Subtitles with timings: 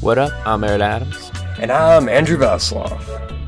[0.00, 0.32] What up?
[0.46, 3.00] I'm Aaron Adams, And I'm Andrew Vaslov,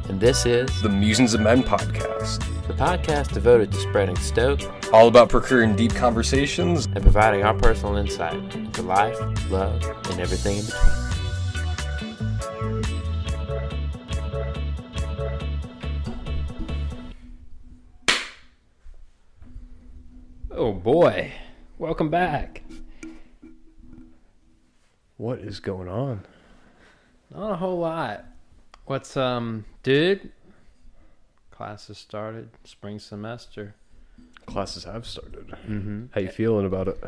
[0.09, 4.61] and this is the Musings of Men podcast, the podcast devoted to spreading stoke
[4.93, 6.87] all about procuring deep conversations.
[6.87, 9.19] and providing our personal insight into life,
[9.51, 12.33] love, and everything in between.
[20.51, 21.33] Oh boy.
[21.79, 22.63] Welcome back.
[25.17, 26.25] What is going on?
[27.35, 28.25] Not a whole lot.
[28.85, 30.31] What's um dude?
[31.51, 33.75] Classes started, spring semester.
[34.47, 35.49] Classes have started.
[35.69, 36.07] Mm-hmm.
[36.13, 37.03] How you feeling about it?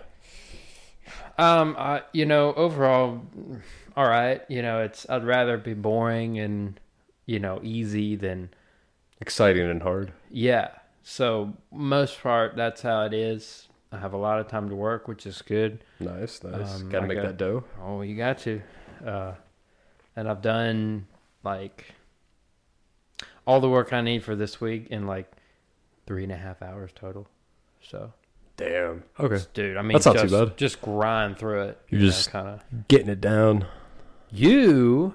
[1.38, 3.22] Um I you know, overall
[3.96, 6.78] all right, you know, it's I'd rather be boring and
[7.26, 8.50] you know, easy than
[9.20, 10.12] Exciting and hard.
[10.30, 10.68] yeah.
[11.02, 13.68] So most part that's how it is.
[13.92, 15.84] I have a lot of time to work, which is good.
[16.00, 16.80] Nice, nice.
[16.80, 17.64] Um, Gotta I make got- that dough.
[17.80, 18.60] Oh, you got to.
[19.06, 19.32] Uh,
[20.16, 21.06] and I've done
[21.42, 21.94] like
[23.46, 25.30] all the work I need for this week in like
[26.06, 27.28] three and a half hours total.
[27.82, 28.12] So,
[28.56, 29.02] Damn.
[29.18, 29.40] Okay.
[29.52, 30.56] dude, I mean, That's not too just, bad.
[30.56, 31.78] Just grind through it.
[31.88, 32.60] You're just- kind of.
[32.88, 33.66] Getting it down.
[34.30, 35.14] You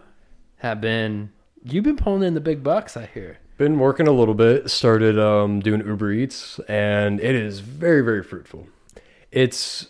[0.57, 1.31] have been
[1.63, 2.95] you've been pulling in the big bucks.
[2.95, 3.39] I hear.
[3.57, 4.69] Been working a little bit.
[4.69, 8.67] Started um, doing Uber Eats, and it is very, very fruitful.
[9.31, 9.87] It's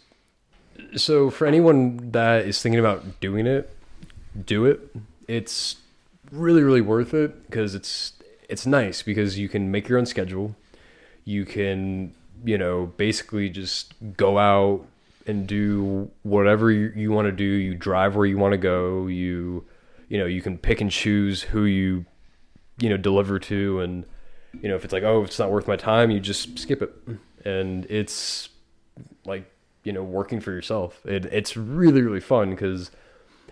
[0.95, 3.71] so for anyone that is thinking about doing it,
[4.45, 4.95] do it.
[5.27, 5.77] It's
[6.31, 8.13] really, really worth it because it's
[8.49, 10.55] it's nice because you can make your own schedule.
[11.23, 12.13] You can,
[12.43, 14.85] you know, basically just go out
[15.27, 17.43] and do whatever you, you want to do.
[17.43, 19.05] You drive where you want to go.
[19.05, 19.65] You,
[20.07, 22.05] you know, you can pick and choose who you
[22.79, 24.05] you know deliver to and
[24.61, 26.93] you know if it's like oh it's not worth my time you just skip it
[27.45, 28.49] and it's
[29.25, 29.51] like
[29.83, 32.91] you know working for yourself it, it's really really fun because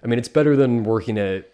[0.03, 1.51] i mean it's better than working at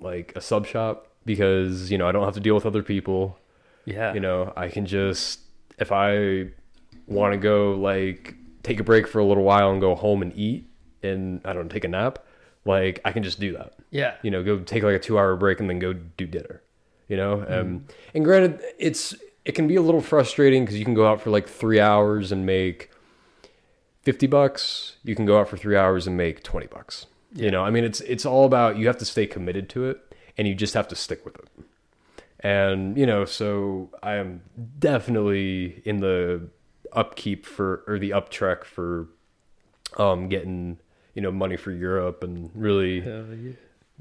[0.00, 3.38] like a sub shop because you know i don't have to deal with other people
[3.84, 4.12] Yeah.
[4.14, 5.40] you know i can just
[5.78, 6.48] if i
[7.06, 10.32] want to go like take a break for a little while and go home and
[10.36, 10.68] eat
[11.02, 12.18] and i don't know, take a nap
[12.64, 14.14] like i can just do that Yeah.
[14.22, 16.62] you know, go take like a two hour break and then go do dinner,
[17.08, 17.44] you know?
[17.48, 21.20] Um, and granted, it's, it can be a little frustrating because you can go out
[21.22, 22.90] for like three hours and make
[24.02, 24.96] 50 bucks.
[25.04, 27.06] You can go out for three hours and make 20 bucks.
[27.34, 30.14] You know, I mean, it's, it's all about, you have to stay committed to it
[30.38, 31.48] and you just have to stick with it.
[32.40, 34.42] And, you know, so I am
[34.78, 36.48] definitely in the
[36.92, 39.08] upkeep for, or the up trek for,
[39.98, 40.78] um, getting,
[41.14, 43.00] you know, money for Europe and really,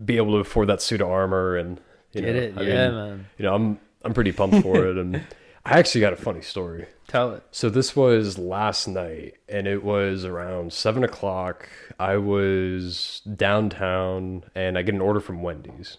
[0.04, 1.80] be able to afford that suit of armor and
[2.16, 2.54] you Get know, it?
[2.58, 3.26] I yeah, mean, man.
[3.38, 5.22] you know, I'm I'm pretty pumped for it, and
[5.66, 6.86] I actually got a funny story.
[7.08, 7.44] Tell it.
[7.52, 11.68] So this was last night, and it was around seven o'clock.
[12.00, 15.98] I was downtown, and I get an order from Wendy's,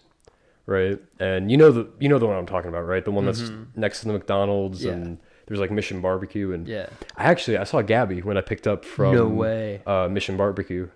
[0.65, 0.99] right?
[1.19, 3.03] And you know the you know the one I'm talking about, right?
[3.03, 4.93] The one that's next to the McDonald's, Yeah.
[4.93, 5.17] and
[5.47, 6.87] there's like Mission Barbecue, and Yeah.
[7.15, 9.81] I actually I saw Gabby when I picked up from No way.
[9.85, 10.89] uh, Mission Barbecue.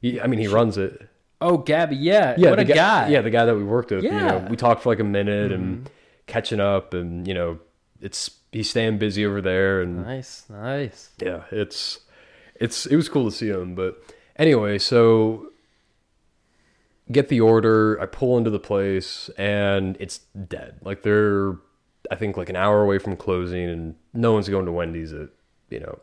[0.00, 1.08] He, I mean, he runs it.
[1.40, 1.96] Oh, Gabby.
[1.96, 2.34] Yeah.
[2.38, 3.08] Yeah, what the a guy, guy.
[3.10, 4.02] Yeah, the guy that we worked with.
[4.04, 4.32] You know, Yeah.
[4.38, 4.50] Mm-hmm.
[4.50, 5.88] we talked for like a minute and
[6.26, 7.58] catching up, and you know,
[8.00, 10.44] it's he's staying busy over there, and Nice.
[10.48, 11.10] Nice.
[11.18, 12.00] yeah, it's
[12.54, 13.74] it's it was cool to see him.
[13.74, 14.02] But
[14.36, 15.50] anyway, so
[17.10, 18.00] get the order.
[18.00, 20.76] I pull into the place, and it's dead.
[20.82, 21.56] Like they're,
[22.10, 25.12] I think, like an hour away from closing, and no one's going to Wendy's.
[25.12, 25.28] At
[25.70, 25.98] you know,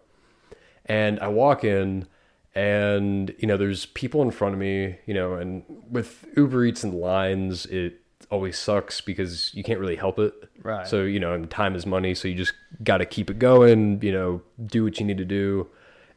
[0.86, 2.08] and I walk in
[2.54, 6.86] and you know there's people in front of me you know and with uber eats
[6.86, 8.00] and lines it
[8.32, 10.34] always sucks because you can't really help it
[10.66, 10.88] Right.
[10.88, 12.54] so you know and time is money so you just
[12.84, 15.68] got to keep it going you know do what you need to do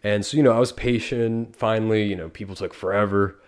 [0.03, 3.38] and so you know i was patient finally you know people took forever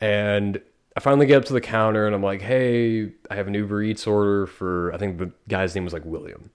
[0.00, 0.60] and
[0.96, 3.80] i finally get up to the counter and i'm like hey i have an uber
[3.80, 6.50] eats order for i think the guy's name was like william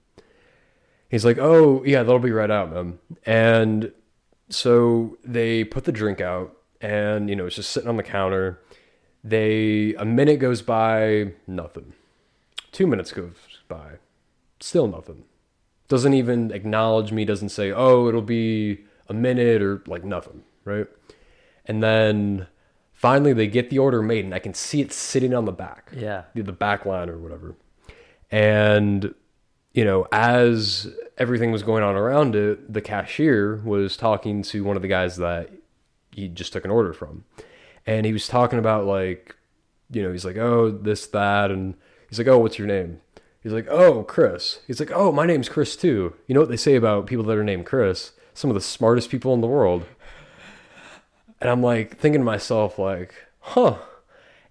[1.08, 3.92] He's like, "Oh, yeah, that'll be right out, man." And
[4.48, 8.60] so they put the drink out, and you know, it's just sitting on the counter.
[9.22, 11.92] They a minute goes by, nothing.
[12.72, 13.34] Two minutes goes
[13.68, 13.98] by,
[14.60, 15.24] still nothing.
[15.88, 17.24] Doesn't even acknowledge me.
[17.24, 20.86] Doesn't say, "Oh, it'll be a minute," or like nothing, right?
[21.64, 22.46] And then
[22.92, 25.90] finally, they get the order made, and I can see it sitting on the back
[25.96, 26.24] Yeah.
[26.34, 27.54] the the back line or whatever.
[28.30, 29.14] And
[29.74, 30.88] you know, as
[31.18, 35.16] everything was going on around it, the cashier was talking to one of the guys
[35.18, 35.50] that
[36.12, 37.24] he just took an order from.
[37.86, 39.36] And he was talking about like,
[39.90, 41.74] you know, he's like, "Oh, this that." And
[42.08, 43.00] he's like, "Oh, what's your name?"
[43.46, 46.56] He's like, "Oh, Chris." He's like, "Oh, my name's Chris too." You know what they
[46.56, 48.10] say about people that are named Chris?
[48.34, 49.84] Some of the smartest people in the world.
[51.40, 53.76] And I'm like thinking to myself like, "Huh."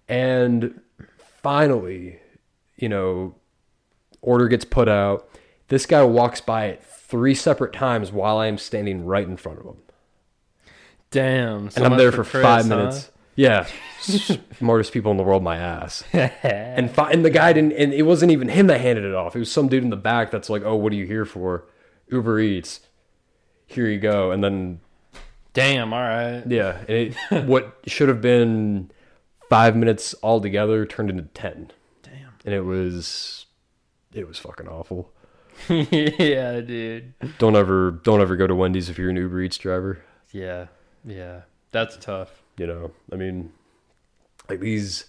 [0.08, 0.80] And
[1.42, 2.20] finally,
[2.76, 3.34] you know,
[4.22, 5.28] order gets put out.
[5.68, 9.58] This guy walks by it three separate times while I am standing right in front
[9.58, 9.76] of him.
[11.10, 11.68] Damn.
[11.76, 13.10] And I'm there for, five minutes.
[13.36, 13.66] Yeah.
[14.00, 16.02] Smartest people in the world, my ass.
[16.12, 19.36] and fi- and the guy didn't, and it wasn't even him that handed it off.
[19.36, 21.64] It was some dude in the back that's like, "Oh, what are you here for?"
[22.10, 22.80] Uber Eats.
[23.66, 24.30] Here you go.
[24.30, 24.80] And then
[25.52, 25.92] Damn.
[25.92, 26.42] All right.
[26.46, 28.90] yeah, and it, what should have been
[29.50, 31.72] five minutes altogether turned into ten,
[32.02, 32.32] Damn.
[32.44, 33.46] and it was
[34.12, 35.12] it was fucking awful.
[35.68, 37.14] yeah, dude.
[37.38, 40.02] Don't ever don't ever go to Wendy's if you're an Uber Eats driver.
[40.32, 40.66] Yeah.
[41.04, 41.42] Yeah.
[41.72, 42.42] That's tough.
[42.58, 43.52] You know, I mean,
[44.48, 45.04] like these,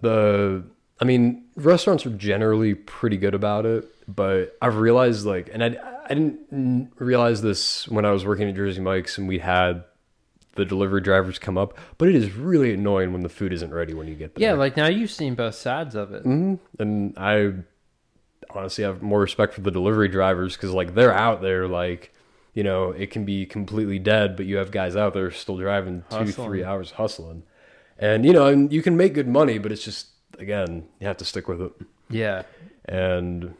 [0.00, 0.64] the,
[1.00, 5.76] I mean, restaurants are generally pretty good about it, but I've realized like, and I,
[6.04, 9.84] I didn't realize this when I was working at Jersey Mike's and we had
[10.56, 13.94] the delivery drivers come up, but it is really annoying when the food isn't ready
[13.94, 14.48] when you get there.
[14.50, 16.24] Yeah, like now you've seen both sides of it.
[16.24, 16.58] Mhm.
[16.78, 17.52] And I
[18.50, 22.12] honestly have more respect for the delivery drivers because, like, they're out there, like,
[22.54, 26.02] you know, it can be completely dead, but you have guys out there still driving
[26.10, 26.48] two, Hustling.
[26.48, 27.42] three hours hustling.
[27.98, 30.08] And, you know, and you can make good money, but it's just,
[30.38, 31.72] again, you have to stick with it.
[32.10, 32.42] Yeah.
[32.86, 33.54] And,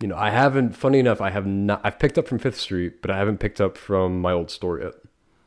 [0.00, 3.00] you know, I haven't, funny enough, I have not, I've picked up from Fifth Street,
[3.02, 4.94] but I haven't picked up from my old store yet.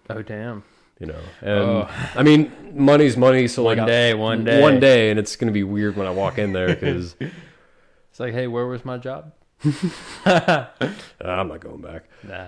[0.10, 0.64] Oh damn.
[1.00, 1.90] You know, and Oh.
[2.16, 3.48] I mean, money's money.
[3.48, 4.62] So One like, day, one day.
[4.62, 7.16] one day, and it's gonna be weird when I walk in there because
[8.10, 9.32] It's like, hey, where was my job?
[10.26, 12.06] I'm not going back.
[12.24, 12.48] Nah.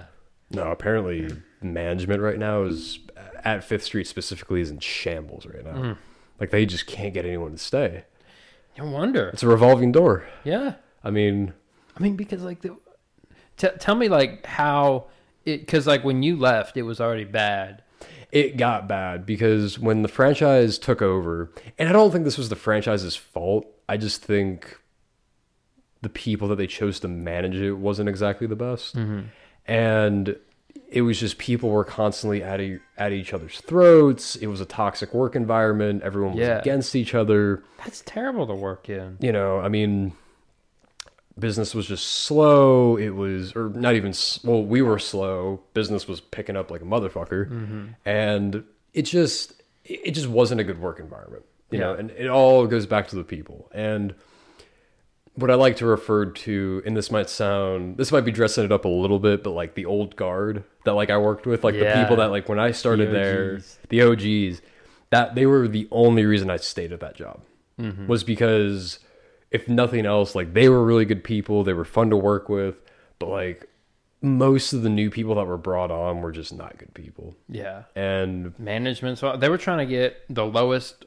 [0.51, 1.29] No, apparently
[1.61, 2.99] management right now is
[3.43, 5.73] at Fifth Street specifically is in shambles right now.
[5.73, 5.97] Mm.
[6.39, 8.05] Like they just can't get anyone to stay.
[8.77, 9.29] No wonder.
[9.29, 10.25] It's a revolving door.
[10.43, 10.75] Yeah.
[11.03, 11.53] I mean,
[11.97, 12.77] I mean, because like the,
[13.57, 15.07] t- tell me like how
[15.45, 17.83] it because like when you left, it was already bad.
[18.31, 22.49] it got bad because when the franchise took over, and I don't think this was
[22.49, 23.65] the franchise's fault.
[23.87, 24.79] I just think
[26.01, 28.95] the people that they chose to manage it wasn't exactly the best.
[29.69, 30.35] And
[30.89, 34.35] it was just people were constantly at, e- at each other's throats.
[34.35, 36.01] It was a toxic work environment.
[36.03, 36.57] Everyone was Yeah.
[36.59, 37.63] against each other.
[37.77, 39.17] That's terrible to work in.
[39.19, 40.13] you know, I mean,
[41.37, 42.97] business was just slow.
[42.97, 44.13] It was, or not even,
[44.43, 45.61] well, we were slow.
[45.73, 47.49] Business was picking up like a motherfucker.
[47.49, 47.85] Mm-hmm.
[48.05, 48.63] And
[48.93, 49.51] it just,
[49.85, 53.07] it it just wasn't a good work environment, you know, and it all goes back
[53.09, 53.69] to the people.
[53.73, 54.13] And
[55.39, 58.71] what I like to refer to, and this might sound, this might be dressing it
[58.71, 61.75] up a little bit, but like the old guard that like I worked with, like
[61.75, 64.61] the people that like when I started there, the OGs,
[65.09, 67.41] that they were the only reason I stayed at that job
[67.79, 68.07] mm-hmm.
[68.07, 68.99] was because
[69.51, 72.75] if nothing else, like they were really good people, they were fun to work with,
[73.17, 73.67] but like
[74.21, 77.35] most of the new people that were brought on were just not good people.
[77.47, 77.83] Yeah.
[77.95, 79.17] And Management.
[79.17, 81.05] So they were trying to get the lowest.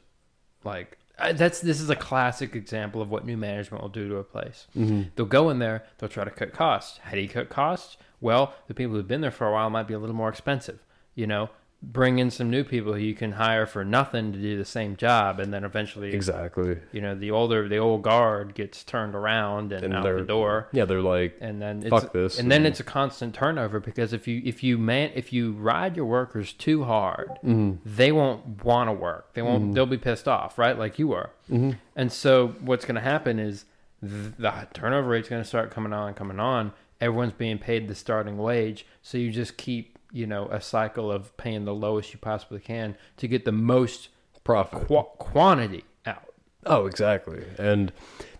[0.63, 4.23] Like that's this is a classic example of what new management will do to a
[4.23, 4.67] place.
[4.75, 5.03] Mm-hmm.
[5.15, 5.83] They'll go in there.
[5.97, 6.99] They'll try to cut costs.
[7.03, 7.97] How do you cut costs?
[8.19, 10.79] Well, the people who've been there for a while might be a little more expensive.
[11.15, 11.49] You know,
[11.91, 14.95] bring in some new people who you can hire for nothing to do the same
[14.95, 16.77] job, and then eventually, exactly.
[16.93, 20.69] you know, the older the old guard gets turned around and, And out the door.
[20.71, 24.13] Yeah, they're like, and then it's, Fuck this, and then it's a constant turnover because
[24.13, 27.73] if you if you man if you ride your workers too hard Mm-hmm.
[27.85, 31.31] they won't want to work they won't they'll be pissed off right like you were
[31.51, 31.71] Mm-hmm.
[31.95, 33.65] and so what's going to happen is
[34.01, 37.95] the turnover rate's going to start coming on and coming on everyone's being paid the
[37.95, 42.19] starting wage so you just keep you know a cycle of paying the lowest you
[42.19, 44.07] possibly can to get the most
[44.45, 44.87] profit.
[44.87, 46.23] qu- quantity out
[46.65, 47.43] Oh, exactly.
[47.57, 47.91] And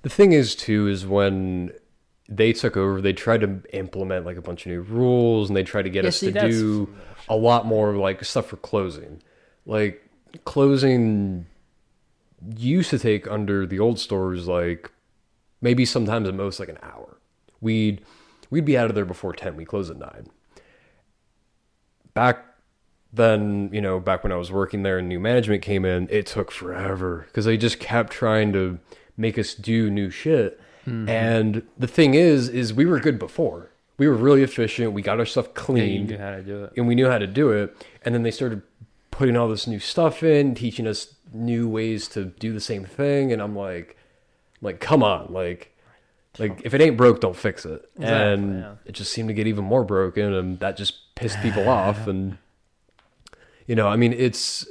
[0.03, 1.73] the thing is too is when
[2.29, 5.63] they took over, they tried to implement like a bunch of new rules and they
[5.63, 6.95] tried to get Yeah, us see, to do
[7.27, 9.21] a lot more like stuff for closing.
[9.65, 10.07] Like
[10.45, 11.47] closing
[12.55, 14.89] used to take under the old stores like
[15.61, 17.17] maybe sometimes at most like an hour.
[17.59, 18.03] We'd
[18.49, 19.55] we'd be out of there before 10.
[19.57, 20.27] We close at 9.
[22.13, 22.45] Back
[23.11, 26.25] then, you know, back when I was working there and new management came in, it
[26.25, 28.79] took forever because they just kept trying to
[29.17, 30.59] make us do new shit.
[30.87, 31.09] Mm-hmm.
[31.09, 33.69] And the thing is, is we were good before.
[33.97, 34.93] We were really efficient.
[34.93, 37.19] We got our stuff yeah, cleaned knew how to do it and we knew how
[37.19, 37.75] to do it.
[38.03, 38.63] And then they started
[39.11, 43.31] putting all this new stuff in, teaching us new ways to do the same thing.
[43.31, 43.95] And I'm like,
[44.61, 45.75] like, come on, like,
[46.39, 47.87] like if it ain't broke, don't fix it.
[47.95, 48.75] Exactly, and yeah.
[48.85, 52.07] it just seemed to get even more broken, and that just pissed people off.
[52.07, 52.37] And
[53.67, 54.67] you know, I mean, it's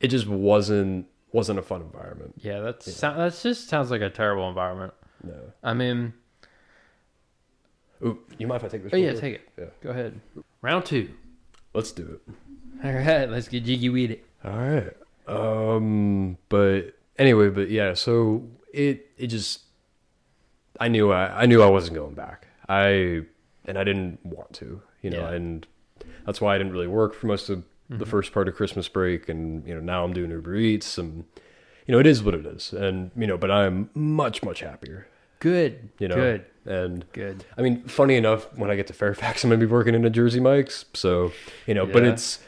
[0.00, 2.34] it just wasn't wasn't a fun environment.
[2.38, 4.92] yeah that's sou- that's just sounds like a terrible environment
[5.22, 5.34] No.
[5.62, 6.12] i mean
[8.04, 8.92] Ooh, you mind if I take this?
[8.92, 9.20] Oh real yeah, quick?
[9.20, 9.48] take it.
[9.58, 9.64] Yeah.
[9.82, 10.20] Go ahead.
[10.62, 11.10] Round two.
[11.74, 12.34] Let's do it.
[12.84, 14.24] All right, let's get jiggy with it.
[14.44, 14.96] All right.
[15.28, 18.42] Um, but anyway, but yeah, so
[18.72, 19.60] it it just
[20.80, 22.46] I knew I I knew I wasn't going back.
[22.68, 23.20] I
[23.66, 25.34] and I didn't want to, you know, Yeah.
[25.36, 25.66] and
[26.26, 27.64] that's why I didn't really work for most of the
[27.96, 28.04] Mm-hmm.
[28.04, 31.24] first part of Christmas break, and you know now I'm doing Uber Eats, and
[31.86, 35.08] you know it is what it is, and you know, but I'm much much happier,
[35.40, 35.88] Good.
[35.98, 36.44] you know, Good.
[36.66, 37.44] and Good.
[37.58, 40.10] I mean, funny enough, when I get to Fairfax, I'm gonna be working in a
[40.10, 41.32] Jersey Mike's, so
[41.66, 42.38] you know, but it's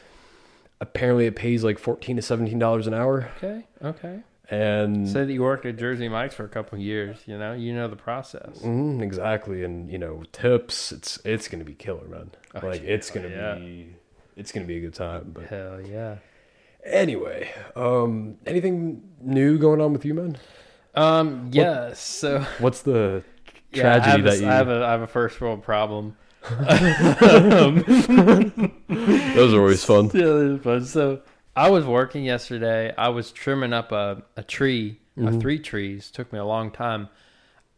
[0.79, 3.65] apparently it pays like fourteen to seventeen dollars an hour, Okay.
[3.83, 4.19] Okay.
[4.49, 7.17] And Say that you worked at Jersey Mike's for a couple of years.
[7.25, 8.59] You know, you know the process.
[8.61, 12.31] Mhm, exactly, and you know, tips, it's it's gonna be killer, man.
[12.55, 13.55] Oh, like it's gonna yeah.
[13.55, 13.95] be
[14.35, 15.31] it's gonna be a good time.
[15.33, 16.17] But Hell yeah.
[16.85, 20.37] anyway, um, anything new going on with you, man?
[20.93, 21.49] Um.
[21.51, 21.99] Yes.
[22.01, 23.23] So What's the
[23.71, 24.47] yeah, tragedy a, that you?
[24.47, 26.17] I have a I have a first world problem.
[28.89, 30.11] Those are always fun.
[30.13, 30.83] Yeah, fun.
[30.83, 31.21] So
[31.55, 32.93] I was working yesterday.
[32.97, 35.37] I was trimming up a, a tree, Mm-hmm.
[35.37, 36.09] uh, three trees.
[36.09, 37.07] Took me a long time.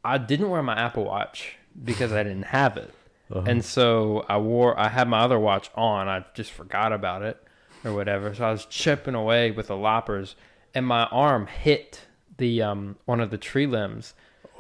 [0.05, 2.93] I didn't wear my Apple Watch because I didn't have it,
[3.29, 3.43] Uh-huh.
[3.45, 4.79] and so I wore.
[4.79, 6.07] I had my other watch on.
[6.07, 7.37] I just forgot about it
[7.83, 8.33] or whatever.
[8.33, 10.35] So I was chipping away with the loppers,
[10.73, 12.05] and my arm hit
[12.37, 14.13] the um one of the tree limbs,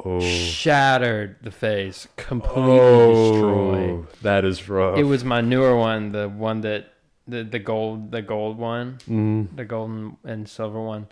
[0.03, 2.77] Oh, shattered the face, completely
[3.13, 3.89] destroyed.
[3.89, 4.97] oh that is rough.
[4.97, 6.91] It was my newer one, the one that
[7.27, 11.07] the the gold the gold one, Mm, the golden and silver one.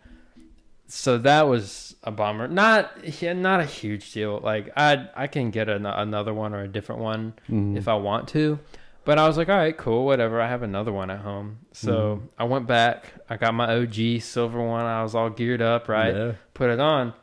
[0.88, 2.48] So that was a bummer.
[2.48, 4.39] Not yeah, not a huge deal.
[4.43, 7.77] Like I I can get an, another one or a different one mm.
[7.77, 8.60] if I want to.
[9.05, 10.39] But I was like, all right, cool, whatever.
[10.39, 11.60] I have another one at home.
[11.74, 13.12] So I went back.
[13.29, 14.86] I got my OG silver one.
[14.86, 16.15] I was all geared up, right?
[16.15, 16.32] Yeah.
[16.53, 17.13] put it on,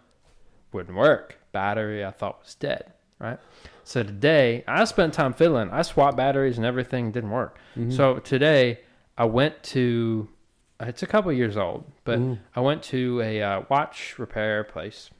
[0.72, 1.38] wouldn't work.
[1.52, 3.38] Battery I thought was dead, right?
[3.84, 5.70] So today I spent time fiddling.
[5.70, 7.58] I swapped batteries and everything didn't work.
[7.76, 7.90] Mm-hmm.
[7.92, 8.80] So today
[9.18, 10.28] I went to.
[10.80, 12.38] It's a couple years old, but Mhm.
[12.56, 15.10] I went to a uh, watch repair place,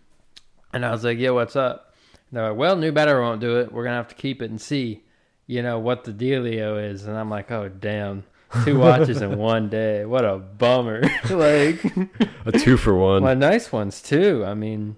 [0.72, 1.94] and I was like, "Yeah, what's up?"
[2.30, 3.70] And they're like, "Well, new battery won't do it.
[3.70, 5.02] We're gonna have to keep it and see,
[5.46, 8.24] you know, what the dealio is." And I'm like, "Oh, damn."
[8.64, 10.04] Two watches in one day.
[10.06, 11.02] What a bummer.
[11.30, 11.84] like
[12.46, 13.22] a two for one.
[13.22, 14.42] well, nice ones too.
[14.46, 14.96] I mean,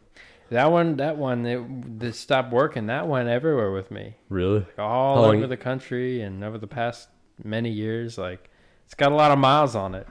[0.52, 1.61] that one, that one, it,
[2.04, 2.87] it stopped working.
[2.87, 4.64] That went everywhere with me, Really?
[4.78, 7.09] all How long- over the country and over the past
[7.42, 8.16] many years.
[8.18, 8.50] Like,
[8.87, 10.06] it's got a lot of miles on it.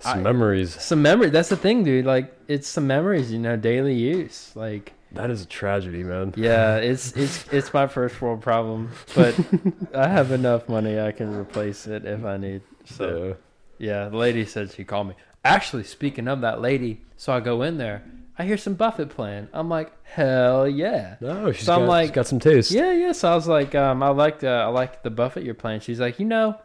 [0.00, 0.80] Some I- memories.
[0.80, 1.30] Some memory.
[1.30, 2.04] That's the thing, dude.
[2.06, 3.32] Like, it's some memories.
[3.32, 4.52] You know, daily use.
[4.54, 6.34] Like, That is a tragedy, man.
[6.36, 9.34] yeah, it's it's it's my first world problem, but
[9.94, 12.62] I have enough money I can replace it if I need.
[12.84, 13.28] So.
[13.28, 13.34] Yeah.
[13.78, 15.14] Yeah, the lady said she called me.
[15.44, 18.02] Actually, speaking of that lady, so I go in there.
[18.38, 19.48] I hear some Buffett playing.
[19.54, 21.16] I'm like, hell yeah.
[21.20, 22.70] No, she's So I'm like- she's got some taste.
[22.70, 23.12] Yeah, yeah.
[23.12, 25.80] So I was like, um, I like the I like the Buffett you're playing.
[25.80, 26.58] She's like, you know,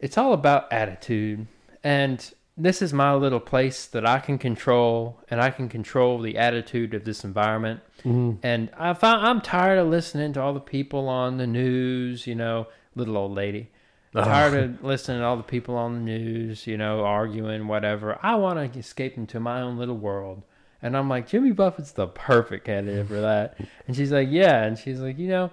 [0.00, 1.46] it's all about attitude,
[1.82, 6.38] and this is my little place that I can control, and I can control the
[6.38, 7.80] attitude of this environment.
[8.04, 8.38] Mhm.
[8.42, 12.26] And I found I'm tired of listening to all the people on the news.
[12.26, 13.70] You know, little old lady.
[14.14, 18.16] Tired of listening to all the people on the news, you know, arguing, whatever.
[18.22, 20.42] I want to escape into my own little world.
[20.84, 23.56] And I'm like, Jimmy Buffett's the perfect candidate for that.
[23.88, 24.62] And she's like, yeah.
[24.64, 25.50] And she's like, you know,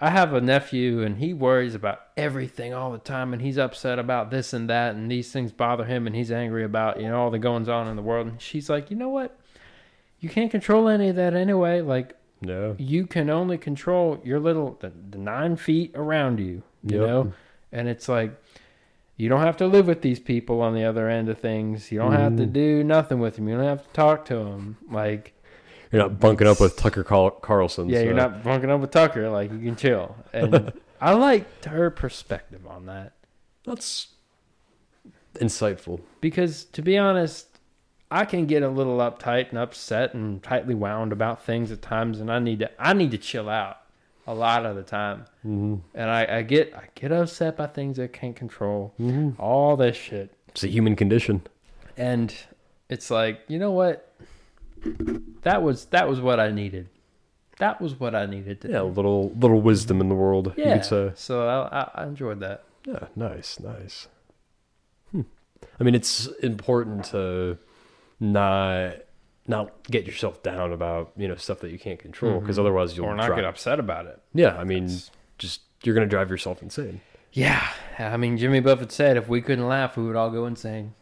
[0.00, 3.98] I have a nephew and he worries about everything all the time and he's upset
[3.98, 7.20] about this and that and these things bother him and he's angry about, you know,
[7.20, 8.28] all the goings on in the world.
[8.28, 9.36] And she's like, you know what?
[10.20, 11.80] You can't control any of that anyway.
[11.80, 12.76] Like, No.
[12.78, 17.08] you can only control your little the, the nine feet around you you Yep.
[17.08, 17.32] know
[17.72, 18.30] and it's like
[19.18, 21.92] you don't have to live with these people on the other end of things.
[21.92, 22.52] You don't have to Mhm.
[22.54, 25.34] do nothing with them you don't have to talk to them like
[25.92, 27.88] You're not bunking up with Tucker Carl- Carlson.
[27.90, 29.28] yeah so- you're not bunking up with tucker.
[29.28, 30.16] Like you can chill.
[30.32, 33.12] And i liked her perspective on that.
[33.64, 34.08] That's
[35.34, 36.00] insightful.
[36.20, 37.46] because to be honest
[38.10, 42.18] i can get a little uptight and upset and tightly wound about things at times
[42.20, 43.76] and i need to i need to chill out
[44.28, 45.76] a lot of the time Mm-hmm.
[45.94, 49.40] and I, I get I get upset by things I can't control, Mm-hmm.
[49.40, 51.36] all this shit, It's a human condition.
[51.96, 52.28] and
[52.88, 53.96] it's like you know what,
[55.42, 56.88] that was that was what I needed,
[57.58, 58.88] that was what I needed to Yeah, a do.
[58.98, 60.52] little little wisdom in the world.
[60.56, 60.80] Yeah.
[60.82, 62.64] So I, I, I enjoyed that.
[62.86, 64.08] Yeah, nice, nice.
[65.10, 65.22] Hmm.
[65.80, 67.58] I mean, it's important to
[68.20, 68.94] not
[69.48, 72.60] not get yourself down about you know stuff that you can't control because Mhm.
[72.60, 74.20] otherwise you'll or not drive- get upset about it.
[74.34, 77.00] Yeah, I mean, It's- just you're gonna drive yourself insane.
[77.32, 77.66] Yeah,
[77.98, 80.94] I mean Jimmy Buffett said if we couldn't laugh, we would all go insane.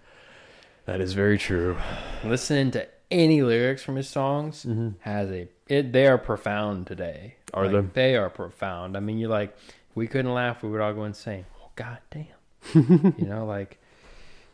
[0.86, 1.76] That is very true.
[2.24, 4.88] Listening to any lyrics from his songs Mm-hmm.
[5.00, 5.92] has a it.
[5.92, 7.36] They are profound today.
[7.54, 8.96] Are Like, They are profound.
[8.96, 9.56] I mean, you're like,
[9.90, 11.44] if we couldn't laugh, we would all go insane.
[11.60, 12.26] Oh, God damn.
[13.18, 13.78] you know, like,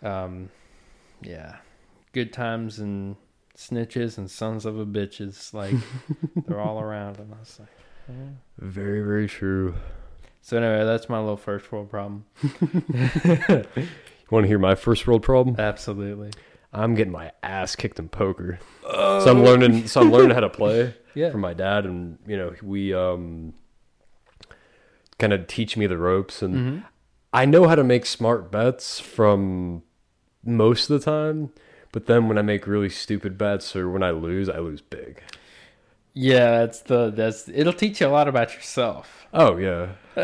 [0.03, 0.49] um,
[1.23, 1.57] yeah,
[2.13, 3.17] good times and
[3.57, 5.53] snitches and sons of a bitches.
[5.55, 5.77] Like
[6.47, 7.69] they're all around, and I was like,
[8.09, 8.15] yeah.
[8.59, 9.75] Very, very true.
[10.41, 12.25] so anyway, that's my little first world problem.
[12.95, 15.57] You want to hear my first world problem?
[15.59, 16.31] Absolutely.
[16.73, 18.61] I'm getting my ass kicked in poker.
[18.83, 19.87] So I'm learning.
[19.89, 21.31] So I'm learning how to play Yeah.
[21.31, 23.53] from my dad, and you know we um
[25.19, 26.79] kind of teach me the ropes, and hmm
[27.35, 29.83] I know how to make smart bets from
[30.45, 31.51] most of the time.
[31.93, 35.23] But then when I make really stupid bets or when I lose, I lose big.
[36.15, 37.49] Yeah, that's the that's.
[37.49, 39.27] It'll teach you a lot about yourself.
[39.33, 39.93] Oh yeah,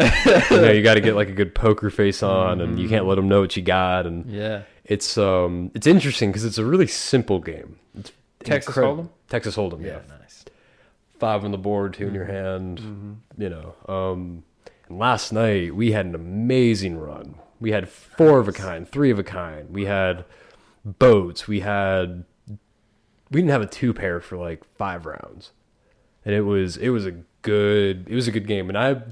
[0.50, 3.06] you know you got to get like a good poker face on, and you can't
[3.06, 4.62] let them know what you got, and Yeah.
[4.84, 7.78] it's um it's interesting because it's a really simple game.
[7.98, 8.12] It's
[8.44, 9.04] Texas incredible.
[9.04, 9.08] Hold'em?
[9.30, 10.00] Texas Hold'em, yeah.
[10.20, 10.44] nice.
[11.18, 12.78] Five on the board, 2 in your hand.
[12.80, 13.42] Mm-hmm.
[13.42, 14.44] You know, um,
[14.88, 17.36] and last night we had an amazing run.
[17.60, 19.70] We had four of a kind, three of a kind.
[19.70, 20.24] We had
[20.84, 21.46] boats.
[21.48, 22.24] We had
[23.30, 25.52] we didn't have a two pair for like five rounds,
[26.24, 29.02] and it was it was a good it was a good game, and I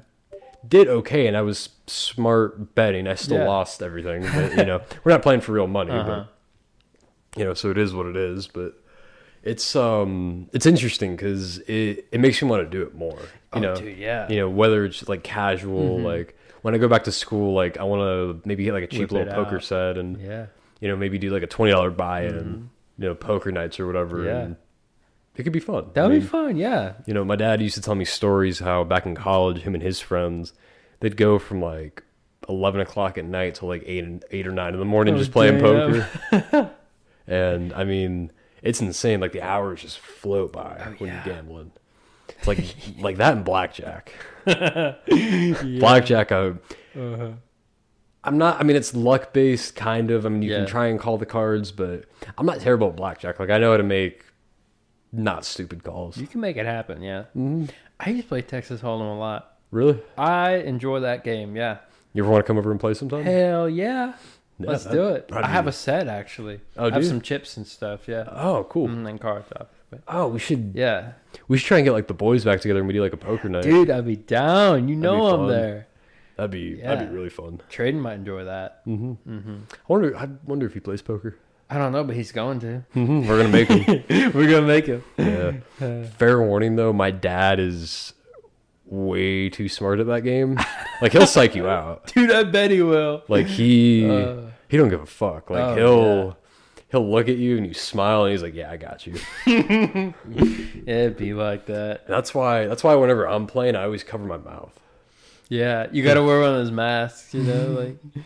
[0.67, 3.07] did okay, and I was smart betting.
[3.07, 3.47] I still Yeah.
[3.47, 6.25] lost everything, but you know we're not playing for real money, Uh-huh.
[6.25, 8.47] but you know so it is what it is.
[8.49, 8.75] But
[9.43, 13.19] it's um it's interesting because it it makes you want to do it more.
[13.21, 14.29] You Oh, know, dude, yeah.
[14.29, 17.85] you know whether it's like casual, like when I go back to school, like I
[17.85, 18.01] want
[18.43, 19.63] to maybe get like a cheap Whip little poker out.
[19.65, 20.47] set and Yeah.
[20.81, 23.87] You know maybe do like a twenty dollar buy in, you know, poker nights or
[23.87, 24.19] whatever.
[24.19, 24.51] Mm-hmm.
[24.53, 24.57] Yeah.
[25.37, 25.91] it could be fun.
[25.95, 26.57] That I would be fun.
[26.57, 26.95] Yeah.
[27.07, 29.83] You know, my dad used to tell me stories how back in college, him and
[29.83, 30.53] his friends,
[31.01, 32.03] they'd go from like
[32.49, 35.19] eleven o'clock at night till like eight and eight or nine in the morning Oh,
[35.19, 36.03] just playing damn.
[36.33, 36.71] poker.
[37.27, 38.31] and I mean,
[38.63, 39.21] it's insane.
[39.21, 41.25] Like the hours just float by Oh, when yeah.
[41.25, 41.73] you're gambling.
[42.29, 42.59] It's like
[42.99, 44.13] like that in blackjack.
[44.47, 46.37] Blackjack, I,
[46.97, 47.31] Uh-huh.
[48.27, 48.61] I'm not.
[48.61, 50.27] I mean, it's luck based, kind of.
[50.27, 50.59] I mean, you Yeah.
[50.59, 52.05] can try and call the cards, but
[52.37, 53.39] I'm not terrible at blackjack.
[53.41, 54.25] Like I know how to make
[55.13, 56.17] not stupid calls.
[56.19, 57.01] You can make it happen.
[57.03, 57.25] Yeah.
[57.37, 57.71] Mhm.
[58.01, 59.55] I used to play Texas Hold'em a lot.
[59.71, 59.99] Really?
[60.19, 61.57] I enjoy that game.
[61.57, 61.79] Yeah.
[62.13, 63.25] You ever want to come over and play sometime?
[63.25, 64.15] Hell yeah.
[64.59, 65.31] Yeah, Let's that- do it.
[65.33, 66.61] I have a set actually.
[66.77, 68.09] Oh, I have some chips and stuff.
[68.09, 68.25] Yeah.
[68.31, 68.89] Oh, cool.
[68.89, 69.99] Mm, and cards, obviously.
[70.09, 71.13] Oh, we should Yeah.
[71.49, 73.17] we should try and get like the boys back together and we do like a
[73.19, 73.63] poker night.
[73.65, 74.89] Dude, I'd be down.
[74.89, 75.87] You know I'm there.
[76.37, 76.95] That'd be Yeah.
[76.95, 77.61] that'd be really fun.
[77.71, 78.81] Traden might enjoy that.
[78.85, 80.17] hmm hmm I wonder.
[80.17, 81.37] I wonder if he plays poker.
[81.69, 82.85] I don't know, but he's going to.
[82.95, 84.05] Mhm, We're gonna make him.
[84.35, 85.03] We're gonna make him.
[85.19, 86.05] yeah.
[86.19, 88.13] Fair warning though, my dad is
[88.85, 90.59] way too smart at that game.
[91.03, 92.07] Like he'll psych you out.
[92.15, 93.25] Dude, I bet he will.
[93.29, 95.51] Like he Uh, he don't give a fuck.
[95.51, 96.37] Like Oh, he'll
[96.91, 99.15] he'll look at you and you smile and he's like, "Yeah, I got you."
[100.87, 102.07] It'd be like that.
[102.07, 104.79] That's why that's why whenever I'm playing, I always cover my mouth.
[105.49, 107.99] Yeah, you gotta wear one of those masks, you know, like.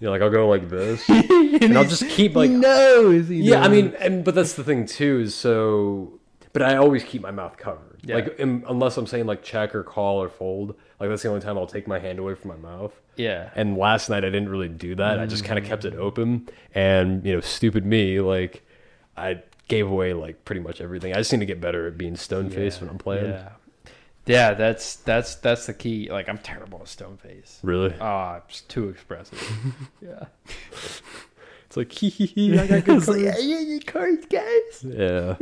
[0.00, 3.30] You know, like I'll go like this, and I'll just keep like he knows.
[3.30, 3.62] Yeah.
[3.62, 6.18] I mean, and but that's the thing too is so.
[6.52, 8.00] But I always keep my mouth covered.
[8.02, 8.16] Yeah.
[8.16, 11.40] Like im- unless I'm saying like check or call or fold, like that's the only
[11.40, 12.92] time I'll take my hand away from my mouth.
[13.14, 13.50] yeah.
[13.54, 15.20] And last night I didn't really do that.
[15.20, 15.98] I just kind of kept it mm.
[15.98, 18.66] open, and you know, stupid me, like
[19.16, 21.12] I gave away like pretty much everything.
[21.12, 23.30] I just need to get better at being stone faced when I'm playing.
[23.30, 23.50] Yeah.
[24.26, 26.10] Yeah, that's that's that's the key.
[26.10, 27.58] Like I'm terrible at stone face.
[27.62, 29.40] Really, Ah, it's too expressive.
[30.00, 30.26] yeah.
[31.66, 32.58] it's like hee hee hee.
[32.58, 33.44] I got good It's like, cards.
[33.44, 34.84] yeah, you cards, guys.
[34.84, 35.36] Yeah.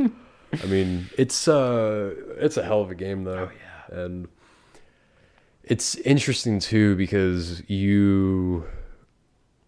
[0.63, 3.49] I mean, it's uh it's a hell of a game though.
[3.49, 3.51] Oh
[3.91, 3.97] yeah.
[3.99, 4.27] And
[5.63, 8.65] it's interesting too because you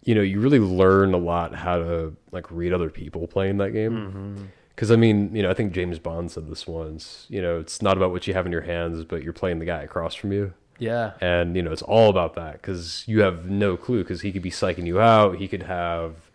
[0.04, 3.71] you know, you really learn a lot how to like read other people playing that
[3.71, 3.91] game.
[3.93, 4.43] Mm-hmm.
[4.75, 7.81] Cuz I mean, you know, I think James Bond said this once, you know, it's
[7.81, 10.31] not about what you have in your hands, but you're playing the guy across from
[10.31, 10.53] you.
[10.79, 11.13] Yeah.
[11.21, 14.41] And you know, it's all about that cuz you have no clue cuz he could
[14.41, 16.29] be psyching you out, he could have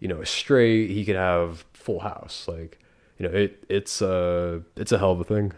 [0.00, 2.78] you know, a straight, he could have full house like
[3.18, 5.52] you know, it it's uh it's a hell of a thing.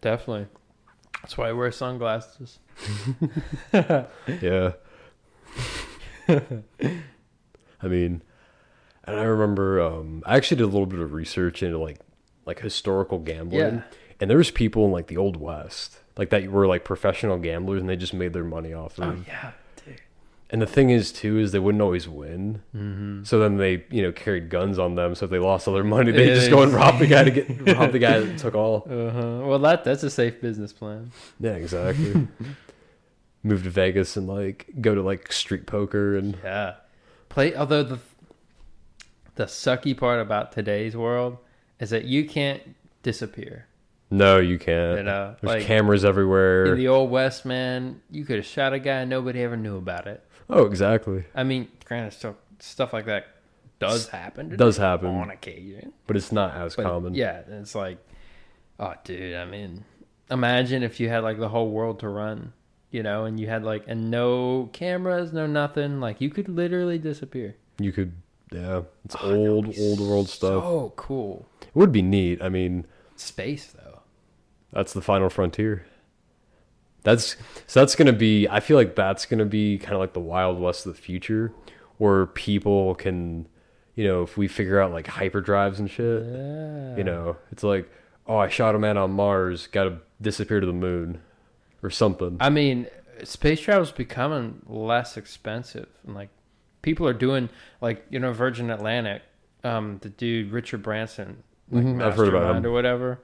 [0.00, 0.46] Definitely.
[1.22, 2.58] That's why I wear sunglasses.
[3.72, 4.72] Yeah.
[7.82, 8.22] I mean,
[9.10, 11.98] and I remember um, I actually did a little bit of research into like
[12.46, 13.82] like historical gambling, Yeah.
[14.20, 17.80] and there was people in like the old west like that were like professional gamblers,
[17.80, 19.04] and they just made their money off of.
[19.04, 19.18] Oh it.
[19.28, 19.52] yeah,
[19.84, 20.00] dude.
[20.50, 23.22] And the thing is too is they wouldn't always win, Mm-hmm.
[23.24, 25.14] so then they you know carried guns on them.
[25.14, 27.30] So if they lost all their money, they just go and rob the guy to
[27.30, 28.86] get rob the guy that took all.
[28.90, 29.46] Uh-huh.
[29.46, 31.12] Well, that that's a safe business plan.
[31.38, 32.26] Yeah, exactly.
[33.42, 36.74] Move to Vegas and like go to like street poker and Yeah.
[37.30, 37.54] Play.
[37.54, 37.98] Although the
[39.40, 41.38] the sucky part about today's world
[41.78, 42.60] is that you can't
[43.02, 43.66] disappear.
[44.10, 44.98] no, you can't.
[44.98, 46.66] You know, There's like cameras everywhere.
[46.66, 49.76] in the old west, man, you could have shot a guy and nobody ever knew
[49.78, 50.22] about it.
[50.50, 51.24] oh, exactly.
[51.34, 53.28] I mean, granted, stuff stuff like that
[53.78, 54.54] does happen.
[54.56, 55.08] Does do happen.
[55.08, 55.94] on occasion.
[56.06, 57.14] but it's not as But common.
[57.14, 57.96] yeah, it's like,
[58.78, 59.36] oh, dude.
[59.36, 59.84] I mean,
[60.30, 62.52] imagine if you had like the whole world to run,
[62.90, 65.98] you know, and you had like and no cameras, no nothing.
[65.98, 67.56] Like you could literally disappear.
[67.78, 68.12] You could,
[68.52, 70.62] yeah, it's Oh, old, old world stuff.
[70.62, 71.46] So cool.
[71.62, 72.42] It would be neat.
[72.42, 72.86] I mean,
[73.16, 74.00] Space though.
[74.72, 75.84] that's the final frontier.
[77.02, 77.36] That's
[77.66, 78.46] so that's gonna be.
[78.48, 81.52] I feel like that's gonna be kind of like the wild west of the future,
[81.98, 83.46] where people can,
[83.94, 86.96] you know, if we figure out like hyperdrives and shit, Yeah.
[86.96, 87.90] you know, it's like,
[88.26, 91.22] oh, I shot a man on Mars, got to disappear to the moon,
[91.82, 92.36] or something.
[92.38, 92.86] I mean,
[93.24, 96.28] space travel's becoming less expensive, and like
[96.82, 97.48] people are doing
[97.80, 99.22] like you know Virgin Atlantic,
[99.64, 102.70] um, the dude Richard Branson, like Mhm, I've heard about mastermind him.
[102.70, 103.20] or whatever.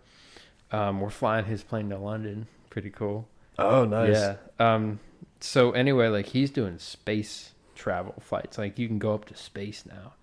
[0.72, 2.46] Um, we're flying his plane to London.
[2.70, 3.28] Pretty cool.
[3.58, 4.10] oh, nice.
[4.14, 4.36] Yeah.
[4.58, 5.00] Um.
[5.40, 8.58] So anyway, like he's doing space travel flights.
[8.58, 10.14] Like you can go up to space now.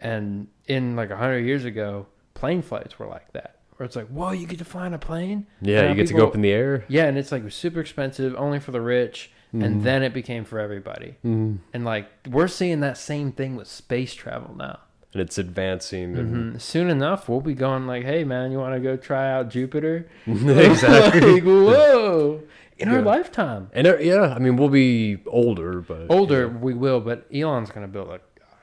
[0.00, 4.08] And in like a hundred years ago, plane flights were like that, where it's like,
[4.08, 5.46] whoa, you get to fly in a plane.
[5.60, 6.84] Yeah, you get to go up in the air.
[6.88, 10.58] Yeah, and it's like super expensive, only for the rich, and then it became for
[10.58, 11.16] everybody.
[11.24, 11.58] Mm.
[11.74, 14.78] And like we're seeing that same thing with space travel now.
[15.12, 16.16] And it's advancing.
[16.16, 16.60] And Mhm.
[16.60, 20.08] Soon enough, we'll be going like, "Hey, man, you want to go try out Jupiter?"
[20.26, 21.34] exactly.
[21.34, 22.40] like, whoa!
[22.78, 26.58] In our lifetime, And uh, yeah, I mean, we'll be older, but older yeah.
[26.58, 28.20] we will, but Elon's gonna build a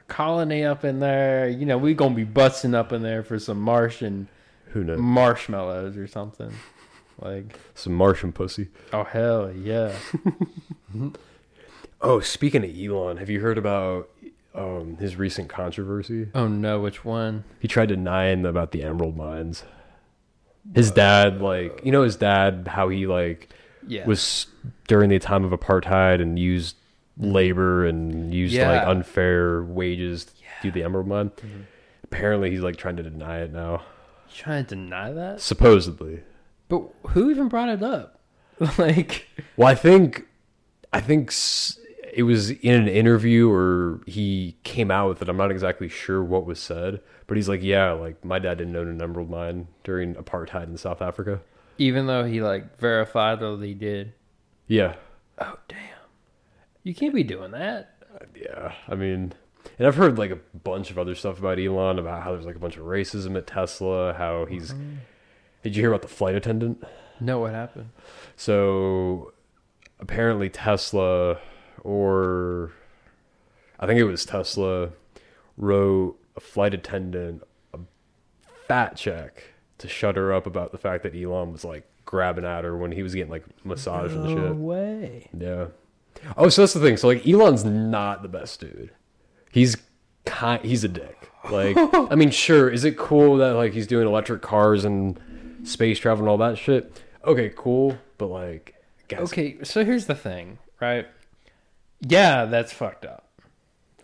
[0.08, 1.48] colony up in there.
[1.48, 4.28] You know, we're gonna be busting up in there for some Martian
[4.74, 5.00] who knows?
[5.00, 6.52] marshmallows or something.
[7.22, 8.70] Like, Some Martian pussy.
[8.94, 9.94] oh hell yeah!
[12.02, 14.10] Oh, speaking of Elon, have you heard about
[14.56, 16.28] um, his recent controversy?
[16.34, 17.44] Oh no, which one?
[17.60, 19.64] He tried denying about the emerald mines.
[20.74, 23.50] His dad, like, you know, his dad, how he like
[23.86, 24.48] Yeah, was
[24.88, 26.78] during the time of apartheid and used
[27.18, 30.32] labor and used like unfair wages to
[30.64, 31.32] do the emerald mine.
[31.32, 31.66] Mhm.
[32.06, 33.82] Apparently, he's like trying to deny it now.
[34.30, 35.42] You trying to deny that?
[35.42, 36.22] Supposedly.
[36.70, 38.20] But who even brought it up?
[38.78, 39.28] like,
[39.58, 40.26] Well, I think,
[40.94, 41.34] I think
[42.14, 45.30] it was in an interview or he came out with it.
[45.30, 48.76] I'm not exactly sure what was said, but he's like, yeah, like my dad didn't
[48.76, 51.42] own an emerald mine during apartheid in South Africa.
[51.78, 54.14] even though he like verified that he did.
[54.68, 54.96] Yeah,
[55.40, 55.78] Oh damn!
[56.84, 57.96] You can't be doing that.
[58.36, 58.74] yeah.
[58.88, 59.34] I mean,
[59.78, 62.56] and I've heard like a bunch of other stuff about Elon about how there's like
[62.56, 64.14] a bunch of racism at Tesla.
[64.14, 64.74] How he's.
[64.74, 64.96] Mm-hmm.
[65.64, 66.84] Did you hear about the flight attendant?
[67.20, 67.90] No, what happened?
[68.36, 69.34] So
[70.00, 71.38] apparently Tesla
[71.84, 72.72] or
[73.80, 74.90] I think it was Tesla
[75.58, 77.44] wrote a flight attendant
[77.74, 77.80] a
[78.68, 79.44] fat check
[79.80, 82.92] to shut her up about the fact that Elon was like grabbing at her when
[82.92, 84.56] he was getting like massage and No shit.
[84.56, 85.30] way.
[85.38, 85.66] Yeah.
[86.38, 86.98] Oh, so that's the thing.
[86.98, 88.92] So like Elon's not the best dude.
[89.52, 89.76] He's
[90.26, 91.30] kind he's a dick.
[91.50, 91.76] Like
[92.12, 95.20] I mean, sure, is it cool that like he's doing electric cars and
[95.64, 97.02] space travel and all that shit?
[97.24, 98.76] Okay, cool, but like
[99.08, 101.08] guys, Okay, so here's the thing, right?
[102.02, 103.26] Yeah, that's fucked up.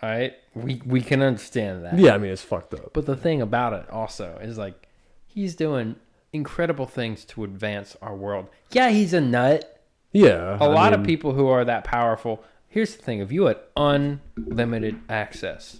[0.03, 1.97] All right, we we can understand that.
[1.97, 2.91] Yeah, I mean it's fucked up.
[2.93, 4.87] But the thing about it also is like
[5.25, 5.95] he's doing
[6.33, 8.47] incredible things to advance our world.
[8.71, 9.81] Yeah, he's a nut.
[10.11, 10.57] Yeah.
[10.59, 12.43] A I lot of people who are that powerful.
[12.67, 15.79] Here's the thing: if you had unlimited access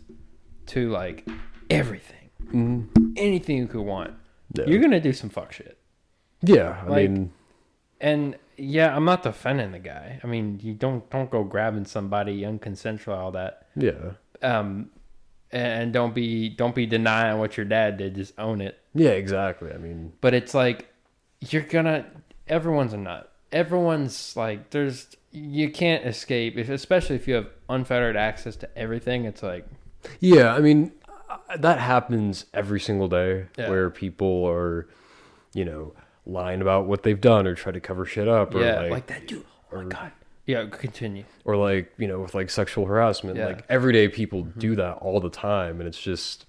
[0.68, 1.28] to like
[1.70, 2.88] everything, mhm.
[3.18, 4.14] anything you could want,
[4.58, 4.66] Yeah.
[4.66, 5.78] you're gonna do some fuck shit.
[6.42, 7.32] Yeah, I like- mean
[8.02, 10.20] And yeah, I'm not defending the guy.
[10.24, 13.68] I mean, you don't don't go grabbing somebody unconsensual all that.
[13.76, 14.12] yeah.
[14.42, 14.90] Um,
[15.52, 18.16] and don't be don't be denying what your dad did.
[18.16, 18.80] Just own it.
[18.94, 19.72] Yeah, exactly.
[19.72, 20.88] I mean But it's like
[21.50, 22.06] you're gonna.
[22.48, 23.32] Everyone's a nut.
[23.52, 29.26] Everyone's like there's you can't escape if especially if you have unfettered access to everything.
[29.26, 29.66] It's like
[30.20, 30.92] Yeah, I mean
[31.58, 33.70] that happens every single day Yeah.
[33.70, 34.88] where people are,
[35.54, 35.94] you know,
[36.26, 39.08] lying about what they've done or try to cover shit up or yeah, like, like,
[39.08, 39.46] that dude.
[39.72, 40.12] Oh my god.
[40.48, 41.24] Yeah, continue.
[41.44, 43.38] or like, you know, with like sexual harassment.
[43.38, 43.48] Yeah.
[43.48, 44.60] Like everyday people Mm-hmm.
[44.60, 46.46] do that all the time and it's just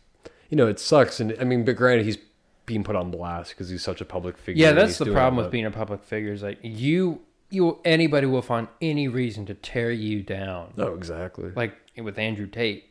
[0.50, 2.18] you know, it sucks and I mean, but granted he's
[2.66, 4.64] being put on blast because he's such a public figure.
[4.66, 6.32] Yeah, that's the problem with being a public figure.
[6.32, 10.72] Is like you, you anybody will find any reason to tear you down.
[10.78, 11.50] Oh, exactly.
[11.54, 12.84] Like with Andrew Tate.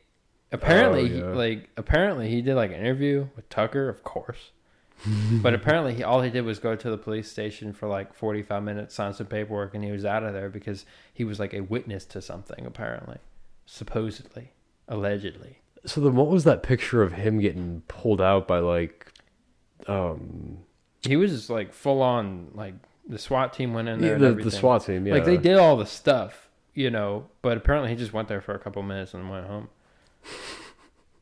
[0.51, 1.35] Apparently, he, Oh, yeah.
[1.35, 4.51] like apparently he did like an interview with Tucker, of course.
[5.41, 8.41] but apparently, he, all he did was go to the police station for like forty
[8.41, 11.53] five minutes, sign some paperwork, and he was out of there because he was like
[11.53, 12.65] a witness to something.
[12.65, 13.17] Apparently,
[13.65, 14.51] supposedly,
[14.87, 15.59] allegedly.
[15.85, 19.11] So then what was that picture of him getting pulled out by like
[19.87, 20.59] um
[21.01, 22.73] He was just like full on like
[23.07, 24.17] the SWAT team went in there.
[24.17, 24.51] yeah, and the, the.
[24.51, 25.13] SWAT team, yeah.
[25.13, 28.55] Like they did all the stuff, you know, but apparently he just went there for
[28.55, 29.69] a couple minutes and went home.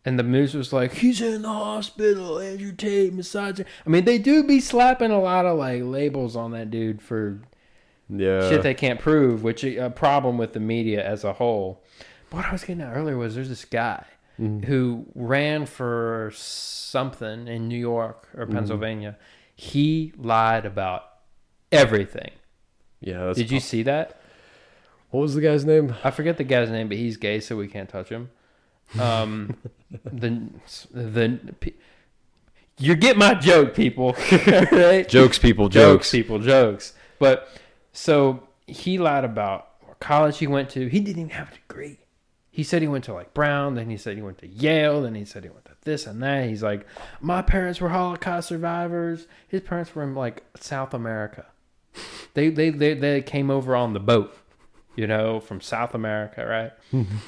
[0.06, 3.62] And the news was like, he's in the hospital, Andrew Tate, massage.
[3.62, 7.40] I mean, they do be slapping a lot of like labels on that dude for
[8.10, 8.50] Yeah.
[8.50, 11.84] shit they can't prove, which is a problem with the media as a whole.
[12.30, 14.04] But what I was getting at earlier was there's this guy
[14.40, 14.66] mm-hmm.
[14.66, 18.56] who ran for something in New York or mm-hmm.
[18.56, 19.18] Pennsylvania.
[19.56, 21.04] He lied about
[21.72, 22.32] everything.
[23.00, 23.26] yeah.
[23.26, 24.20] That's Did you see that?
[25.12, 25.96] What was the guy's name?
[26.04, 28.32] I forget the guy's name, but he's gay, so we can't touch him.
[29.00, 29.58] Um,
[30.04, 30.50] the
[30.92, 31.40] the
[32.78, 34.16] you get my joke, people.
[34.72, 35.08] right?
[35.08, 35.70] Jokes, people.
[35.70, 36.12] jokes, Jokes.
[36.12, 36.94] people, jokes.
[37.20, 37.48] But
[37.92, 40.88] so he lied about what college he went to.
[40.88, 42.00] He didn't even have a degree.
[42.50, 45.16] He said he went to like Brown, then he said he went to Yale, then
[45.16, 46.48] he said he went to this and that.
[46.50, 46.86] He's like,
[47.20, 49.28] my parents were Holocaust survivors.
[49.48, 51.46] His parents were in like South America.
[52.34, 54.36] They they they, they came over on the boat,
[54.96, 56.72] you know, from South America, right?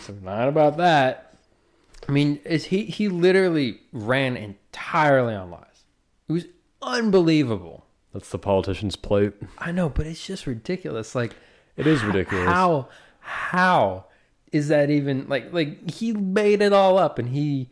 [0.01, 1.34] so not about that.
[2.07, 5.83] I mean, is he he literally ran entirely on lies.
[6.27, 6.45] It was
[6.81, 7.85] unbelievable.
[8.13, 9.33] That's the politician's plate.
[9.57, 11.15] I know, but it's just ridiculous.
[11.15, 11.35] Like
[11.75, 12.47] It is ridiculous.
[12.47, 12.87] how
[13.19, 14.05] how
[14.51, 17.69] is that even like like he made it all up and he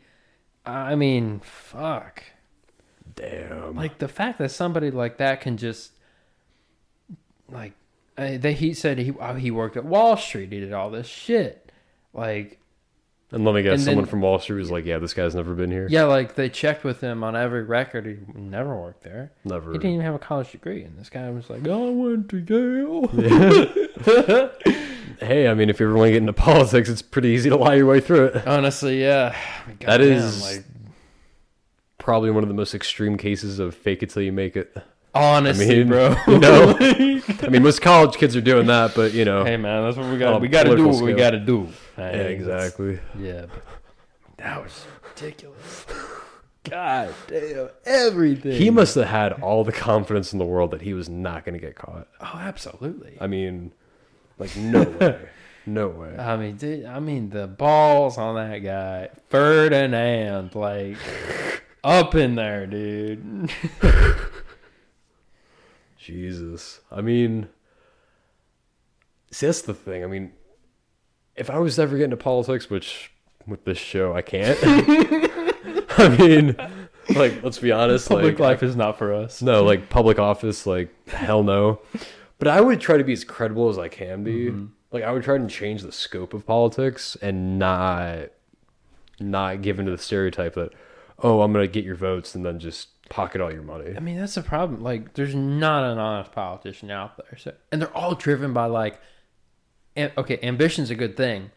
[0.65, 2.23] I mean, fuck.
[3.15, 3.75] Damn.
[3.75, 5.91] Like the fact that somebody like that can just
[7.49, 7.73] like
[8.17, 11.07] uh, they, he said he oh, he worked at Wall Street, he did all this
[11.07, 11.71] shit.
[12.13, 12.59] Like
[13.33, 15.35] and let me guess, and someone then- from Wall Street was like, "Yeah, this guy's
[15.35, 15.87] never been here.
[15.89, 18.05] yeah, like they checked with him on every record.
[18.05, 19.31] He never worked there.
[19.43, 21.91] Never." He didn't even have a college degree, and this guy was like, "Oh, I
[21.91, 23.09] went to Yale."
[25.19, 27.55] Hey, I mean, if you ever want to get into politics, it's pretty easy to
[27.55, 28.45] lie your way through it.
[28.47, 29.33] Honestly, yeah.
[29.67, 30.65] That Goddamn, is like
[31.97, 34.75] probably one of the most extreme cases of fake it till you make it.
[35.13, 36.15] Honestly, I mean, bro.
[36.27, 39.83] you know, I mean, most college kids are doing that, but you know, hey man,
[39.83, 40.41] that's what we got.
[40.41, 41.69] We got to do what we got to do.
[41.97, 42.99] yeah, exactly.
[43.19, 43.63] Yeah, but
[44.37, 45.85] that was ridiculous.
[46.69, 48.53] God damn, everything.
[48.53, 51.53] He must have had all the confidence in the world that he was not going
[51.53, 52.07] to get caught.
[52.21, 53.17] Oh, absolutely.
[53.19, 53.73] I mean,
[54.39, 55.19] like no way,
[55.65, 56.15] no way.
[56.17, 60.95] I mean, dude, I mean the balls on that guy, Ferdinand, like
[61.83, 63.51] up in there, dude.
[66.03, 66.81] Jesus.
[66.91, 67.47] I mean,
[69.31, 70.03] see, that's the thing.
[70.03, 70.33] I mean,
[71.35, 73.11] if I was ever getting into politics, which
[73.47, 74.57] with this show I can't.
[75.97, 76.55] I mean,
[77.15, 78.09] like, let's be honest.
[78.09, 79.41] Public like, life is not for us.
[79.41, 81.79] No, like public office, like hell no.
[82.37, 84.47] But I would try to be as credible as I can be.
[84.47, 84.65] Mm-hmm.
[84.91, 88.29] Like I would try to change the scope of politics and not
[89.19, 90.73] not give into the stereotype that
[91.19, 93.93] oh I'm gonna get your votes and then just pocket all your money.
[93.95, 94.81] I mean, that's the problem.
[94.81, 98.99] Like, there's not an honest politician out there, so, and they're all driven by like,
[99.95, 101.51] am- okay, ambition's a good thing,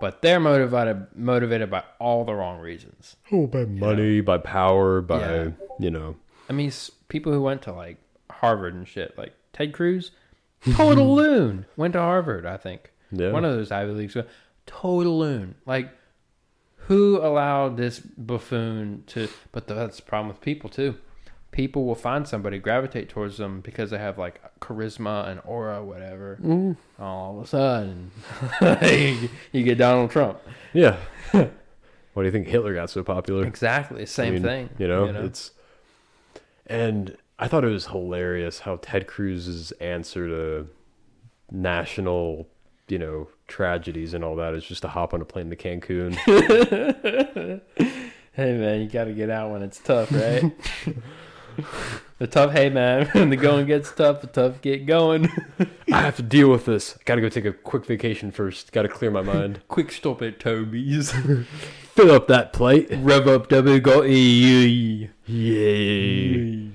[0.00, 3.16] but they're motivated motivated by all the wrong reasons.
[3.32, 5.50] Oh, by money, by power, by Yeah.
[5.78, 6.16] you know.
[6.48, 6.72] I mean,
[7.08, 7.98] people who went to like
[8.30, 10.10] Harvard and shit, like Ted Cruz,
[10.72, 12.92] total loon, went to Harvard, I think.
[13.12, 13.30] Yeah.
[13.32, 14.16] One of those Ivy Leagues,
[14.66, 15.54] total loon.
[15.66, 15.90] Like,
[16.90, 19.28] who allowed this buffoon to?
[19.52, 20.96] But that's the problem with people too.
[21.52, 26.40] People will find somebody, gravitate towards them because they have like charisma and aura, whatever.
[26.42, 26.76] Mm.
[26.98, 28.10] All of a sudden,
[28.82, 30.40] you, you get Donald Trump.
[30.72, 30.96] Yeah.
[31.30, 31.48] Why
[32.16, 33.46] do you think Hitler got so popular?
[33.46, 34.70] Exactly, same I mean, thing.
[34.78, 35.52] You know, it's
[36.66, 40.68] and I thought it was hilarious how Ted Cruz's answer to
[41.52, 42.48] national,
[42.88, 46.16] you know, tragedies and all that is just to hop on a plane to Cancun.
[48.32, 50.52] Hey man, you got to get out when it's tough, right?
[52.18, 55.28] the tough, hey man, when the going gets tough, the tough get going.
[55.92, 56.96] I have to deal with this.
[57.04, 58.70] Got to go take a quick vacation first.
[58.70, 59.62] Got to clear my mind.
[59.66, 61.10] Quick stop at Toby's.
[61.12, 62.88] Fill up that plate.
[62.92, 65.10] Rev up WGOE.
[65.26, 66.70] Yay.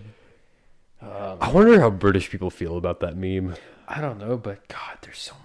[1.01, 3.55] Um, I wonder how British people feel about that meme.
[3.87, 5.44] I don't know, but God, there's so many good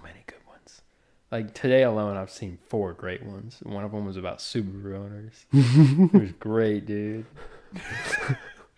[1.31, 3.59] Like today alone, I've seen four great ones.
[3.63, 5.45] One of them was about Subaru owners.
[5.53, 7.25] it was great, dude.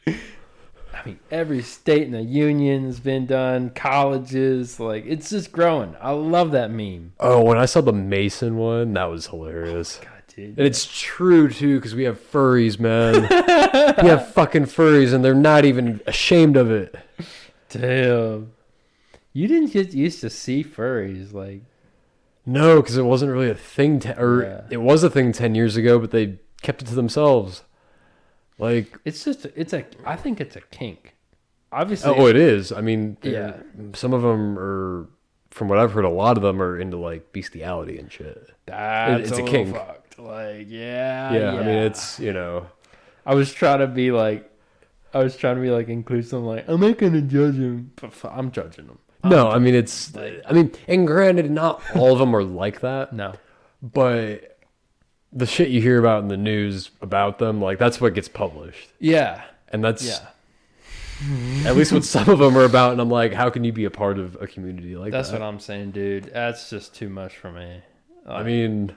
[0.05, 3.71] I mean, every state in the union has been done.
[3.71, 5.95] Colleges, like it's just growing.
[5.99, 7.13] I love that meme.
[7.19, 9.99] Oh, when I saw the Mason one, that was hilarious.
[9.99, 10.57] Oh, God, dude.
[10.59, 13.23] And it's true too, because we have furries, man.
[14.03, 16.95] we have fucking furries, and they're not even ashamed of it.
[17.69, 18.51] Damn.
[19.33, 21.63] You didn't get used to see furries, like
[22.45, 24.61] No, because it wasn't really a thing, te- or Yeah.
[24.69, 27.63] it was a thing ten years ago, but they kept it to themselves.
[28.59, 29.85] Like, it's just it's a.
[30.05, 31.15] I think it's a kink.
[31.71, 32.71] Obviously, oh, it is.
[32.71, 33.55] I mean, Yeah.
[33.93, 35.07] Some of them are,
[35.49, 38.51] from what I've heard, a lot of them are into like bestiality and shit.
[38.67, 39.75] that's it's a little kink.
[39.75, 40.19] fucked.
[40.19, 42.67] Like, yeah, yeah, I mean it's you know
[43.25, 44.47] I was trying to be like,
[45.13, 46.39] I was trying to be like inclusive.
[46.39, 48.99] I'm like, I'm not gonna judge him, but I'm judging him.
[49.23, 53.13] No, I mean it's I mean and granted not all of them are like that,
[53.13, 53.33] No,
[53.81, 54.57] but
[55.31, 58.89] the shit you hear about in the news about them like that's what gets published.
[58.99, 60.27] yeah, And that's yeah.
[61.65, 63.85] at least what some of them are about and I'm like how can you be
[63.85, 65.17] a part of a community like that?
[65.17, 65.41] That's that?
[65.41, 66.25] what I'm saying, dude.
[66.25, 67.81] That's just too much for me.
[68.27, 68.95] I mean,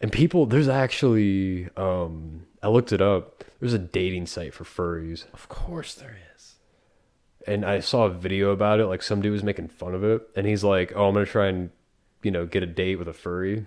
[0.00, 3.44] and people, there's actually, um, I looked it up.
[3.60, 6.25] There's a dating site for furries, of course there is.
[7.46, 8.86] And I saw a video about it.
[8.86, 11.46] Like some dude was making fun of it, and he's like, "Oh, I'm gonna try
[11.46, 11.70] and,
[12.22, 13.66] you know, get a date with a furry."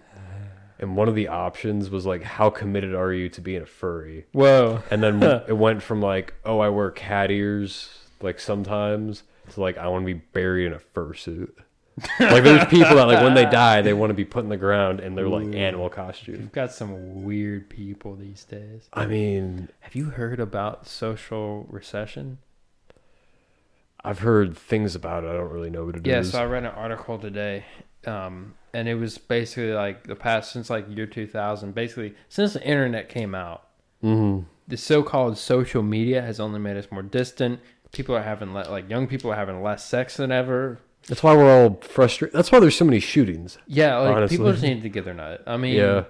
[0.82, 4.28] And one of the options was like, "How committed are you to being a furry?"
[4.32, 4.82] Whoa.
[4.89, 7.89] And then it went from like, "Oh, I wear cat ears
[8.22, 11.52] like sometimes," to like, "I want to be buried in a fursuit."
[12.20, 14.56] like there's people that like when they die they want to be put in the
[14.56, 16.38] ground in their like animal costume.
[16.38, 18.88] We've got some weird people these days.
[18.94, 22.38] I mean, Have you heard about social recession?
[24.04, 25.28] I've heard things about it.
[25.28, 26.12] I don't really know what it is.
[26.12, 27.66] Yeah, so I read an article today,
[28.06, 32.64] um, and it was basically like the past since like year 2000, basically since the
[32.64, 33.68] internet came out,
[34.04, 34.46] Mhm.
[34.68, 37.60] the so-called social media has only made us more distant.
[37.92, 40.80] People are having le- like young people are having less sex than ever.
[41.08, 42.36] That's why we're all frustrated.
[42.38, 43.58] That's why there's so many shootings.
[43.68, 44.38] Yeah, like Honestly.
[44.38, 45.44] people just need to get their nut.
[45.48, 46.04] I mean, Yeah.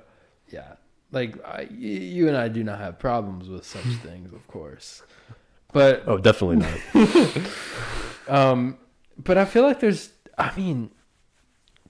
[0.52, 0.74] yeah.
[1.12, 5.02] Like I, you and I do not have problems with such things, of course,
[5.74, 7.46] but Oh, definitely not.
[8.28, 8.78] Um,
[9.18, 10.92] but I feel like there's, I mean,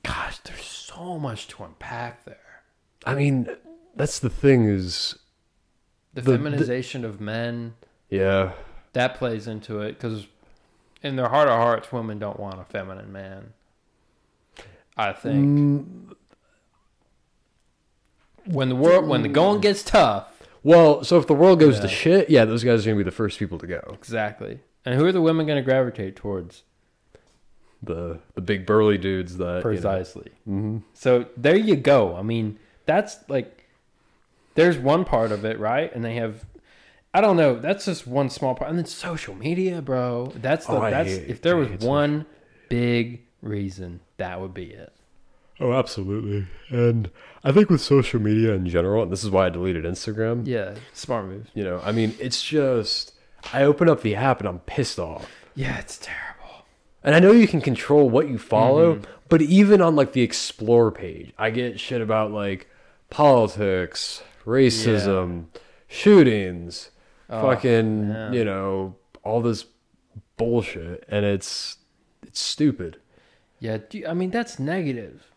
[0.04, 2.62] gosh, there's so much to unpack there.
[3.06, 3.50] I mean,
[3.94, 5.20] that's the thing is,
[6.14, 7.74] The, The- the- feminization of men
[8.10, 8.54] yeah,
[8.94, 10.28] that plays into it because
[11.04, 13.52] in their heart of hearts, women don't want a feminine man.
[14.96, 16.16] I think Mm,
[18.46, 21.82] when the world, when the going gets tough, well, so if the world goes Yeah.
[21.84, 23.82] to shit, yeah, those guys are gonna be the first people to go.
[23.94, 24.60] exactly.
[24.86, 26.64] And who are the women going to gravitate towards?
[27.84, 29.58] The the big burly dudes that.
[29.58, 30.32] You Precisely.
[30.46, 30.84] know, Mhm.
[30.94, 32.16] So there you go.
[32.16, 33.66] I mean, that's like,
[34.56, 35.94] there's one part of it, right?
[35.94, 36.44] And they have,
[37.14, 38.70] I don't know, that's just one small part.
[38.70, 40.32] And then social media, bro.
[40.36, 42.26] That's the Oh, that's hate- if there was one
[42.70, 44.92] big reason, that would be it.
[45.62, 46.48] Oh, absolutely.
[46.70, 47.10] And
[47.44, 50.46] I think with social media in general, and this is why I deleted Instagram.
[50.46, 51.50] Yeah, smart move.
[51.54, 53.14] You know, I mean, it's just
[53.54, 55.30] I open up the app and I'm pissed off.
[55.56, 56.66] Yeah, it's terrible.
[57.04, 59.12] And I know you can control what you follow, Mm-hmm.
[59.30, 62.68] but even on like the explore page, I get shit about like
[63.10, 65.46] politics, racism,
[65.88, 66.92] shootings,
[67.32, 68.34] Oh, fucking, man.
[68.34, 69.66] you know, all this
[70.38, 71.78] bullshit and it's
[72.26, 72.98] it's stupid.
[73.60, 75.29] Yeah, do, I mean that's negative.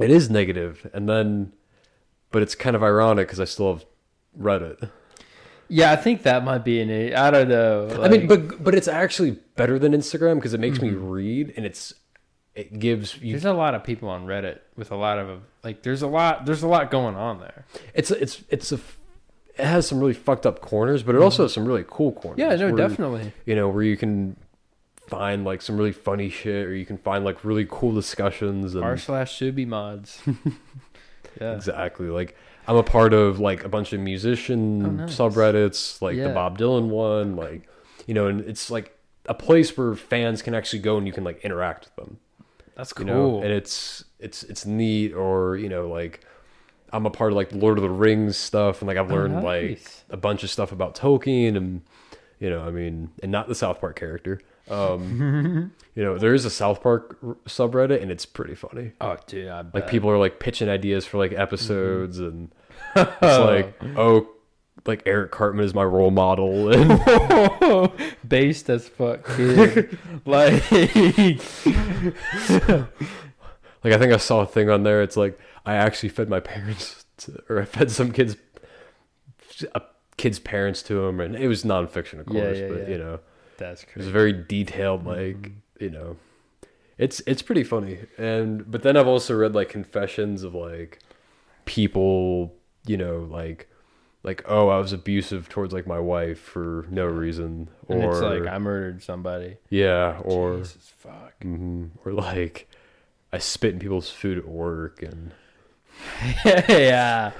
[0.00, 1.52] It is negative and then
[2.30, 3.84] but it's kind of ironic cuz I still have
[4.38, 4.90] Reddit.
[5.68, 7.14] Yeah, I think that might be an.
[7.14, 8.02] I don't know.
[8.02, 11.08] I mean, but but it's actually better than Instagram because it makes me mm-hmm.
[11.08, 11.94] read and it's
[12.54, 15.82] it gives you there's a lot of people on Reddit with a lot of like.
[15.82, 16.44] There's a lot.
[16.44, 17.64] There's a lot going on there.
[17.94, 18.80] it's it's it's a
[19.56, 21.42] it has some really fucked up corners, but it also mm-hmm.
[21.44, 22.38] has some really cool corners.
[22.38, 23.32] Yeah, no, where, definitely.
[23.46, 24.36] You know where you can
[25.16, 28.74] find like some really funny shit, or you can find like really cool discussions.
[28.74, 30.20] And R slash Subi mods.
[31.40, 31.54] yeah.
[31.54, 32.36] exactly like
[32.68, 35.16] I'm a part of like a bunch of musician Oh, nice.
[35.16, 37.68] subreddits, like the Bob Dylan one, like
[38.06, 38.96] you know, and it's like
[39.26, 42.18] a place where fans can actually go and you can like interact with them.
[42.76, 43.06] That's you cool.
[43.06, 46.24] know and it's it's it's neat or you know like
[46.92, 49.42] i'm a part of like lord of the rings stuff and like i've Oh, learned
[49.44, 51.82] like a bunch of stuff about tolkien and
[52.38, 56.44] you know i mean and not the south park character um you know there is
[56.44, 59.74] a south park subreddit and it's pretty funny Oh, dude, I bet.
[59.82, 62.52] like people are like pitching ideas for like episodes and
[62.96, 64.28] it's like oh
[64.86, 67.92] like eric cartman is my role model and
[68.28, 69.98] based as fuck, kid.
[70.24, 70.62] like,
[73.84, 75.02] Like I think I saw a thing on there.
[75.02, 78.36] It's like I actually fed my parents, to, or I fed some kids,
[79.74, 79.82] a
[80.16, 82.58] kid's parents to him, and it was nonfiction, of Yeah, course.
[82.58, 82.88] yeah, but yeah.
[82.88, 83.20] you know,
[83.62, 85.06] that's it was very detailed.
[85.06, 86.16] Like you know,
[86.98, 87.98] it's it's pretty funny.
[88.18, 90.98] And but then I've also read like confessions of like
[91.64, 92.54] people,
[92.86, 93.68] you know, like
[94.22, 98.20] like oh I was abusive towards like my wife for no reason, or And it's
[98.20, 99.56] like I murdered somebody.
[99.68, 101.34] yeah, or Jesus fuck.
[101.40, 102.68] mhm, or like
[103.32, 105.32] I spit in people's food at work and.
[106.44, 107.32] yeah.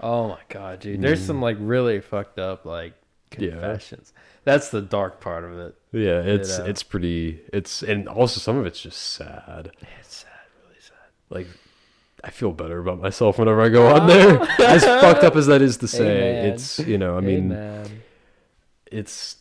[0.00, 1.00] Oh my god, dude.
[1.00, 1.26] There's Mm.
[1.26, 2.94] some like really fucked up like
[3.38, 3.78] Yeah.
[4.44, 5.74] That's the dark part of it.
[5.92, 6.64] Yeah, it's know?
[6.66, 9.70] it's pretty it's and also some of it's just sad.
[10.00, 10.32] It's sad,
[10.62, 10.96] really sad.
[11.30, 11.46] Like
[12.22, 14.06] I feel better about myself whenever I go on oh.
[14.06, 14.42] there.
[14.66, 16.52] as fucked up as that is to say, Amen.
[16.52, 18.02] it's you know, I mean, Amen.
[18.90, 19.36] it's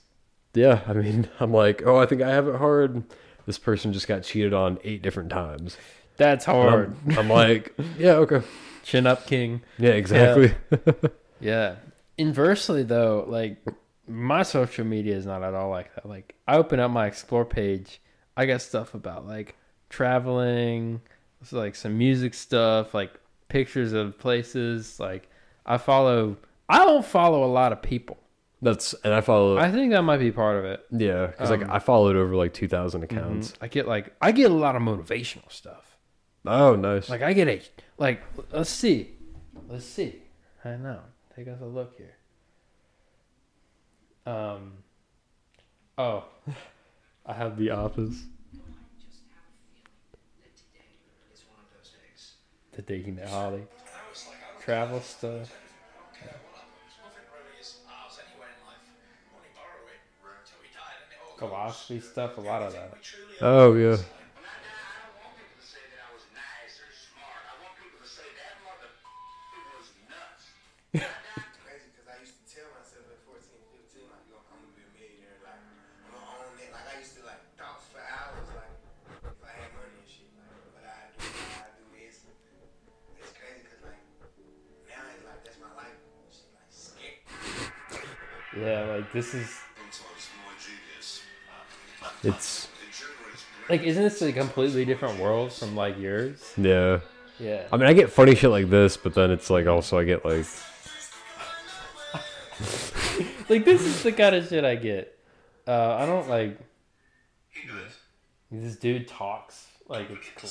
[0.54, 0.82] yeah.
[0.88, 3.04] I mean, I'm like, oh, I think I have it hard.
[3.46, 5.78] This person just got cheated on eight different times.
[6.16, 6.96] that's hard.
[7.08, 8.42] I'm, I'm like, yeah, okay,
[8.84, 9.62] Chin up, king.
[9.78, 10.54] yeah, exactly.
[11.44, 11.76] Yeah.
[12.18, 13.58] Inversely, though, like
[14.08, 16.06] my social media is not at all like that.
[16.06, 18.02] Like I open up my explore page,
[18.36, 19.56] I got stuff about like
[19.90, 21.02] traveling,
[21.44, 23.12] so, like some music stuff, like
[23.48, 25.00] pictures of places.
[25.00, 25.30] Like
[25.66, 26.38] I follow.
[26.70, 28.18] I don't follow a lot of people.
[28.62, 29.58] That's and I follow.
[29.58, 30.86] I think that might be part of it.
[30.92, 33.54] yeah, because like um, I followed over like two thousand accounts.
[33.62, 35.98] I get like I get a lot of motivational stuff.
[36.46, 37.10] Oh, nice.
[37.10, 37.62] Like I get a
[37.98, 39.12] like let's see.
[39.68, 40.22] Let's see.
[40.64, 41.02] I know.
[41.36, 42.16] Take us a look here.
[44.26, 44.74] Um
[45.98, 46.24] Oh.
[47.26, 48.24] I have the office.
[52.74, 53.64] The dating that Holly.
[54.62, 55.54] Travel stuff.
[61.38, 62.94] Philosophy stuff, a lot of that.
[63.42, 63.98] oh yeah.
[88.64, 89.60] Yeah, like this is
[92.24, 92.70] It's
[93.70, 96.54] like isn't this a completely different world from like yours?
[96.58, 97.00] yeah.
[97.40, 97.64] Yeah.
[97.72, 100.24] I mean, I get funny shit like this, but then it's like also I get
[100.24, 100.46] like
[103.50, 105.18] like this is the kind of shit I get.
[105.68, 106.60] Uh, I don't like.
[108.52, 110.50] This dude talks like it's cool.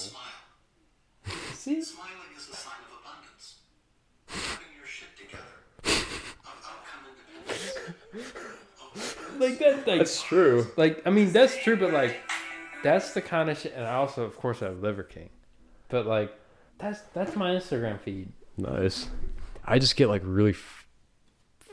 [1.55, 3.59] See, Smiling is a sign of abundance.
[4.27, 5.55] Having your shit together.
[5.85, 7.79] Of outcome independence.
[9.43, 9.87] Like that.
[9.87, 10.67] Like, that's true.
[10.77, 12.17] like I mean that's true, but like
[12.83, 13.75] that's the kind of shit.
[13.77, 15.31] And I also, of course, I have Liver King,
[15.89, 16.33] but like
[16.79, 18.33] that's that's my Instagram feed.
[18.57, 19.09] Nice.
[19.65, 20.87] I just get like really f-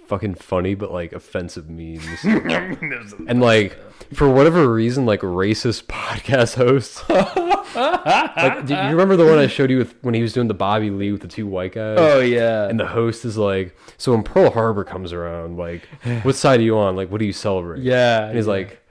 [0.07, 2.05] fucking funny but like offensive memes.
[2.23, 3.77] and like
[4.13, 7.03] for whatever reason like racist podcast hosts.
[7.75, 10.53] like do you remember the one I showed you with when he was doing the
[10.53, 11.97] Bobby Lee with the two white guys?
[11.99, 15.87] Oh yeah, And the host is like, so when Pearl Harbor comes around, like,
[16.23, 16.95] what side are you on?
[16.95, 17.81] Like, what do you celebrate?
[17.83, 18.25] yeah.
[18.27, 18.81] And he's like,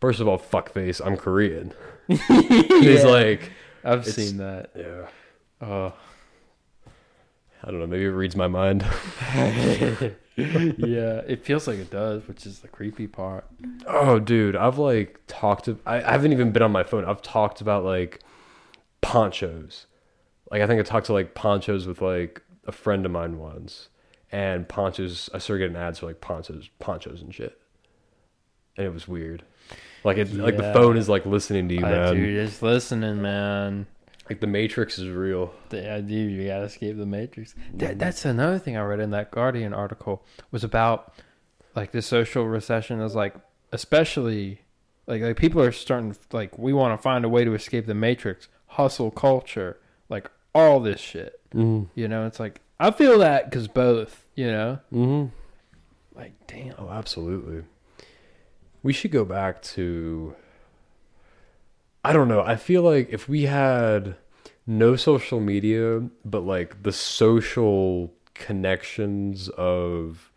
[0.00, 1.72] first of all, fuckface, I'm Korean.
[2.08, 3.52] He's like,
[3.84, 4.70] I've seen that.
[4.76, 5.06] yeah,
[5.60, 5.92] Oh
[7.62, 8.84] I don't know, maybe it reads my mind.
[10.78, 13.44] yeah, it feels like it does, which is the creepy part.
[13.86, 15.78] Oh, dude, I've like talked to.
[15.86, 17.04] I, I haven't even been on my phone.
[17.04, 18.20] I've talked about like
[19.00, 19.86] ponchos.
[20.50, 23.88] Like I think I talked to like ponchos with like a friend of mine once,
[24.32, 25.30] and ponchos.
[25.32, 27.60] I started getting ads for like ponchos, ponchos and shit,
[28.76, 29.44] and it was weird.
[30.02, 32.14] Like it, like the phone is like listening to you, I, man.
[32.14, 33.86] dude, just listening, man.
[34.30, 35.52] Like the Matrix is real.
[35.72, 37.56] Yeah, dude, you gotta escape the matrix.
[37.74, 41.12] That, that's another thing I read in that Guardian article was about
[41.74, 43.34] like the social recession is like
[43.72, 44.60] especially
[45.08, 47.94] like like people are starting like we want to find a way to escape the
[47.94, 49.78] matrix, hustle culture,
[50.08, 51.40] like all this shit.
[51.52, 51.88] Mm.
[51.96, 54.26] You know, it's like I feel that because both.
[54.36, 55.24] You know, hmm
[56.14, 56.74] like damn.
[56.78, 57.64] Oh, absolutely.
[58.84, 60.36] We should go back to.
[62.04, 62.40] I don't know.
[62.42, 64.16] I feel like if we had
[64.66, 70.30] no social media, but like the social connections of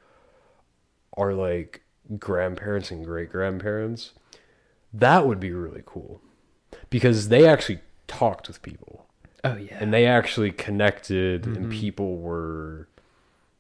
[1.16, 1.82] our like
[2.20, 4.12] grandparents and great grandparents,
[4.94, 6.22] that would be really cool
[6.90, 9.08] because they actually talked with people
[9.44, 9.78] Oh yeah.
[9.80, 11.72] and they actually connected and Mhm.
[11.72, 12.88] people were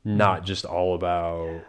[0.04, 1.62] not just all about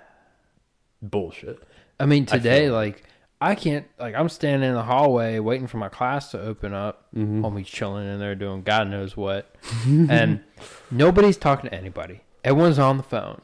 [1.01, 1.63] bullshit.
[2.01, 3.05] I mean, I today, feel- like,
[3.51, 7.07] I can't, like, I'm standing in the hallway waiting for my class to open up.
[7.17, 7.41] Mhm.
[7.43, 9.55] Homie's chilling in there doing God knows what.
[9.87, 10.41] and
[10.91, 12.23] nobody's talking to anybody.
[12.43, 13.41] Everyone's on the phone.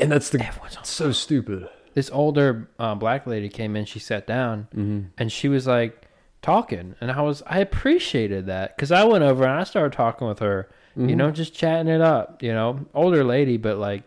[0.00, 0.84] And that's the Everyone's on.
[0.84, 1.68] so stupid.
[1.94, 5.00] This older uh, black lady came in, she sat down, Mm-hmm.
[5.18, 6.08] and she was like
[6.40, 6.94] talking.
[7.00, 10.38] And I was, I appreciated that because I went over and I started talking with
[10.38, 11.08] her, Mm-hmm.
[11.08, 14.02] you know, just chatting it up, you know, older lady, but like,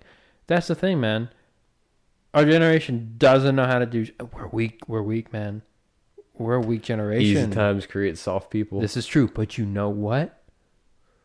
[0.48, 1.30] that's the thing, man.
[2.36, 4.06] Our generation doesn't know how to do.
[4.34, 4.82] We're weak.
[4.88, 5.62] We're weak, man.
[6.38, 7.26] We're a weak generation.
[7.38, 8.82] Easy times create soft people.
[8.82, 10.44] This is true, but you know what?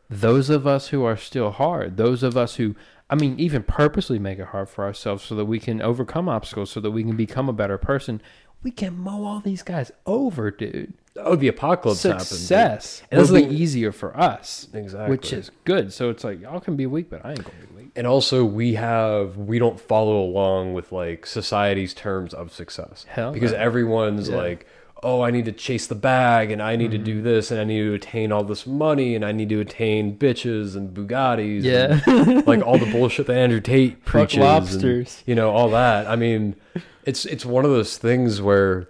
[0.09, 2.75] Those of us who are still hard, those of us who,
[3.09, 6.71] I mean, even purposely make it hard for ourselves so that we can overcome obstacles,
[6.71, 8.21] so that we can become a better person,
[8.63, 10.93] we can mow all these guys over, dude.
[11.17, 12.21] oh, the apocalypse happened.
[12.25, 15.09] success And that's will be easier for us, Exactly.
[15.09, 15.91] which is good.
[15.91, 17.70] So it's like y'all can be weak, but I ain't gonna be weak.
[17.95, 23.31] And also we have we don't follow along with like society's terms of success Hell
[23.33, 23.57] because no.
[23.57, 24.35] everyone's Yeah.
[24.35, 24.43] Mm-hmm.
[24.45, 24.67] like
[25.03, 27.63] oh i need to chase the bag and i need to do this and i
[27.63, 31.99] need to attain all this money and i need to attain bitches and bugattis Yeah.
[32.05, 35.23] and, like all the bullshit that andrew tate Fuck preaches and, lobsters.
[35.25, 36.55] you know all that i mean
[37.03, 38.87] it's it's one of those things where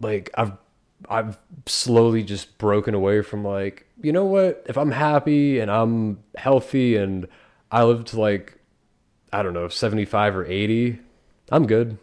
[0.00, 0.52] like I've
[1.08, 4.64] I've slowly just broken away from like, you know what?
[4.68, 7.26] If I'm happy and I'm healthy and
[7.72, 8.58] I live to like
[9.32, 10.98] I don't know, 75 or 80,
[11.50, 11.96] I'm good.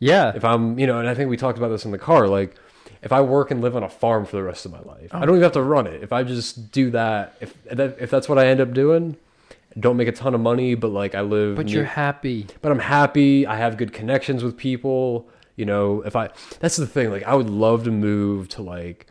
[0.00, 2.26] Yeah, If I'm, you know, and I think we talked about this in the car
[2.26, 2.56] like
[3.00, 5.18] if I work and live on a farm for the rest of my life, I
[5.18, 5.26] oh.
[5.26, 6.02] don't even have to run it.
[6.02, 9.16] If I just do that, if if that's what I end up doing,
[9.78, 12.46] don't make a ton of money, but like I live but near- you're happy.
[12.62, 13.46] but I'm happy.
[13.46, 15.28] I have good connections with people.
[15.56, 17.10] You know, if I that's the thing.
[17.10, 19.06] Like, I would love to move to like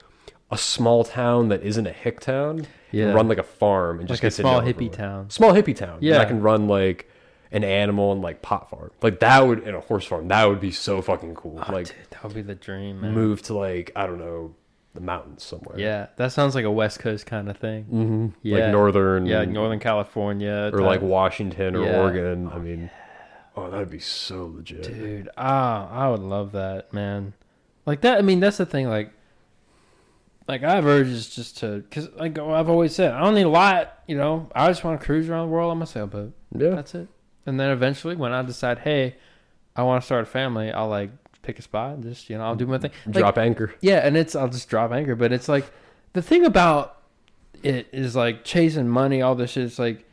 [0.54, 2.66] a small town that isn't a hick town.
[2.92, 3.06] Yeah.
[3.08, 5.30] and run like a farm and just Like a get to small hippie town.
[5.32, 5.98] Small hippie town.
[6.00, 6.22] Yeah, Yeah.
[6.22, 7.10] I can run like
[7.52, 8.92] an animal and like pot farm.
[9.02, 10.28] Like that would in a horse farm.
[10.28, 11.60] That would be so fucking cool.
[11.68, 13.14] Oh, like dude, that would be the dream, man.
[13.16, 14.54] move to like I don't know
[14.94, 15.80] the mountains somewhere.
[15.80, 17.84] Yeah, that sounds like a West Coast kind of thing.
[17.86, 18.58] hmm Yeah.
[18.66, 19.26] like northern.
[19.26, 22.00] Yeah, Northern California or type- like Washington or Yeah.
[22.00, 22.52] Oregon.
[22.54, 22.92] I mean,
[23.58, 24.84] oh, that'd be so legit.
[24.84, 27.34] Dude, ah, I would love that, man.
[27.88, 28.20] Like that.
[28.20, 28.88] I mean, that's the thing.
[28.88, 29.12] Like,
[30.48, 33.50] like I have urges just to, because like I've always said, I don't need a
[33.50, 34.00] lot.
[34.08, 36.34] You know, I just want to cruise around the world on my sailboat.
[36.56, 37.08] Yeah, That's it.
[37.46, 39.16] And then eventually, when I decide, hey,
[39.76, 42.44] I want to start a family, I'll like pick a spot and just, you know,
[42.46, 42.92] I'll do my thing.
[43.06, 43.74] Like, drop anchor.
[43.82, 45.16] Yeah, and it's I'll just drop anchor.
[45.16, 45.66] But it's like
[46.14, 47.02] the thing about
[47.64, 49.64] it is like chasing money, all this shit.
[49.66, 50.06] It's like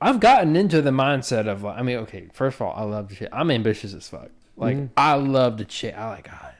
[0.00, 3.08] I've gotten into the mindset of like I mean, okay, first of all, I love
[3.08, 3.28] to shit.
[3.32, 4.30] I'm ambitious as fuck.
[4.56, 4.90] Like Mhm.
[4.96, 5.94] I love to shit.
[5.94, 6.51] I like I need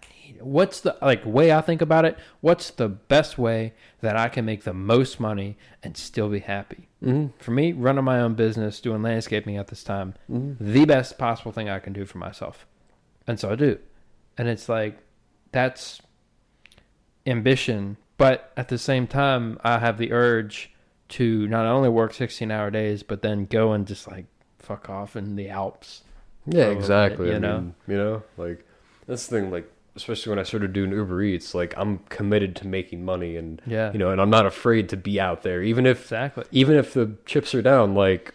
[0.44, 4.44] what's the like way I think about it, what's the best way that I can
[4.44, 6.88] make the most money and still be happy?
[7.00, 11.18] hmm For me, running my own business, doing landscaping at this time, hmm the best
[11.18, 12.66] possible thing I can do for myself.
[13.26, 13.78] And so I do.
[14.36, 14.98] And it's like
[15.52, 16.00] that's
[17.26, 20.72] ambition, but at the same time I have the urge
[21.10, 24.26] to not only work 16-hour days but then go and just like
[24.58, 26.02] fuck off in the Alps.
[26.46, 27.28] Yeah, little bit, exactly.
[27.28, 27.56] you I know?
[27.60, 28.66] mean, you know, like
[29.06, 29.50] that's the thing.
[29.50, 33.60] Like, especially when I started doing Uber Eats, like I'm committed to making money, and
[33.66, 33.92] Yeah.
[33.92, 36.44] you know, and I'm not afraid to be out there, even if Exactly.
[36.50, 37.94] even if the chips are down.
[37.94, 38.34] Like,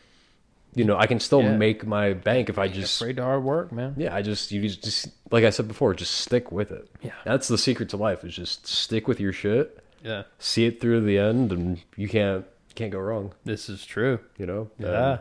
[0.75, 1.57] you know, I can still Yeah.
[1.57, 3.95] make my bank if I just Afraid to hard work, man.
[3.97, 6.87] yeah, I just you just, just like I said before, just stick with it.
[7.01, 7.11] Yeah.
[7.25, 10.23] That's the secret to life is just stick with your shit, Yeah.
[10.37, 12.45] see it through to the end, and you can't
[12.75, 13.31] can't go wrong.
[13.43, 14.19] This is true.
[14.37, 14.69] You know.
[14.77, 15.11] Yeah.
[15.13, 15.19] And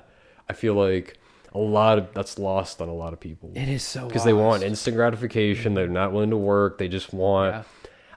[0.50, 1.16] I feel like
[1.56, 4.32] a lot of that's lost on a lot of people It is so because they
[4.32, 5.74] want instant gratification.
[5.74, 6.78] They're not willing to work.
[6.78, 7.54] They just want.
[7.54, 7.62] Yeah.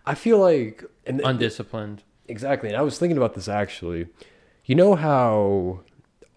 [0.05, 2.03] I feel like and undisciplined.
[2.27, 2.69] exactly.
[2.69, 4.07] And I was thinking about this actually.
[4.65, 5.81] You know how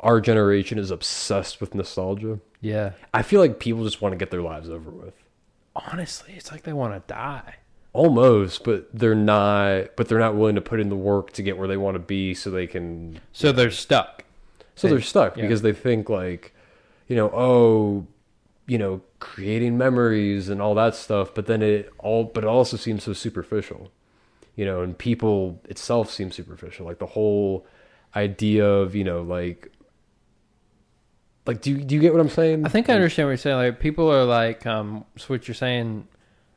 [0.00, 2.38] our generation is obsessed with nostalgia.
[2.60, 2.92] Yeah.
[3.12, 5.14] I feel like people just want to get their lives over with.
[5.74, 7.56] Honestly, it's like they want to die.
[7.94, 9.96] Almost, but they're not.
[9.96, 11.98] But they're not willing to put in the work to get where they want to
[11.98, 13.20] be, so they can.
[13.32, 14.24] So they're stuck.
[14.74, 15.42] So They- they're stuck yeah.
[15.42, 16.54] because they think like,
[17.08, 18.06] you know, oh,
[18.66, 21.34] you know, creating memories and all that stuff.
[21.34, 23.90] But then it all, but it also seems so superficial,
[24.56, 26.86] you know, and people itself seems superficial.
[26.86, 27.66] Like the whole
[28.14, 29.70] idea of you know, like,
[31.46, 32.64] like do you, do you get what I'm saying?
[32.64, 33.56] I think I understand what you're saying.
[33.56, 36.06] Like people are like, um, so what you're saying,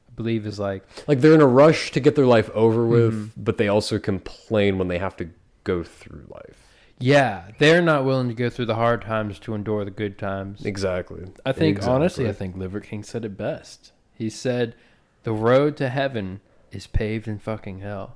[0.10, 3.14] I believe, is like, like they're in a rush to get their life over with,
[3.14, 3.42] Mm-hmm.
[3.44, 5.30] but they also complain when they have to
[5.64, 6.62] go through life.
[7.00, 10.66] Yeah, they're not willing to go through the hard times to endure the good times.
[10.66, 11.26] Exactly.
[11.46, 13.92] I think honestly, I think Liver King said it best.
[14.14, 14.76] He said,
[15.24, 16.40] "The road to heaven
[16.72, 18.16] is paved in fucking hell."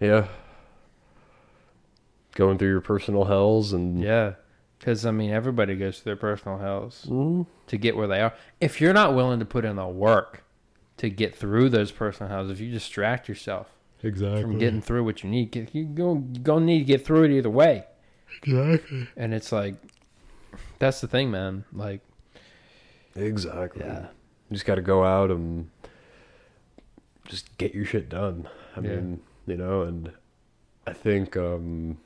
[0.00, 0.26] Yeah.
[2.34, 4.34] Going through your personal hells and Yeah,
[4.78, 8.34] because I mean, everybody goes through their personal hells Mm, to get where they are.
[8.60, 10.44] If you're not willing to put in the work
[10.98, 13.70] to get through those personal hells, if you distract yourself
[14.06, 14.42] exactly.
[14.42, 17.84] from getting through what you need, you're gonna need to get through it either way.
[18.42, 19.08] Exactly.
[19.16, 19.74] And it's like,
[20.78, 21.64] that's the thing, man.
[21.72, 22.00] Like,
[23.14, 23.82] Exactly.
[23.84, 24.06] yeah,
[24.50, 25.70] You just got to go out and
[27.26, 28.48] just get your shit done.
[28.76, 28.88] I Yeah.
[28.96, 30.12] mean, you know, and
[30.86, 31.98] I think, um,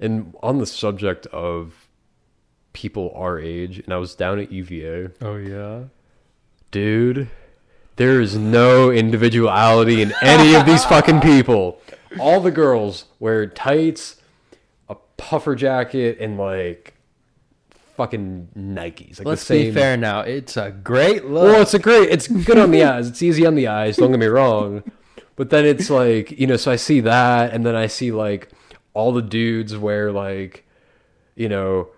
[0.00, 1.88] and on the subject of
[2.72, 5.84] people our age, and I was down at UVA, oh yeah,
[6.72, 7.28] dude,
[7.96, 11.80] there is no individuality in any of these fucking people.
[12.18, 14.16] All the girls wear tights,
[14.88, 16.94] a puffer jacket, and like
[17.96, 19.18] fucking Nikes.
[19.18, 19.66] Like Let's the same.
[19.66, 20.20] be fair now.
[20.20, 21.44] It's a great look.
[21.44, 22.08] Well, it's a great.
[22.10, 23.08] It's good on the eyes.
[23.08, 23.96] It's easy on the eyes.
[23.96, 24.82] Don't get me wrong.
[25.36, 26.56] But then it's like you know.
[26.56, 28.50] So I see that, and then I see like
[28.94, 30.66] all the dudes wear like,
[31.34, 31.88] you know,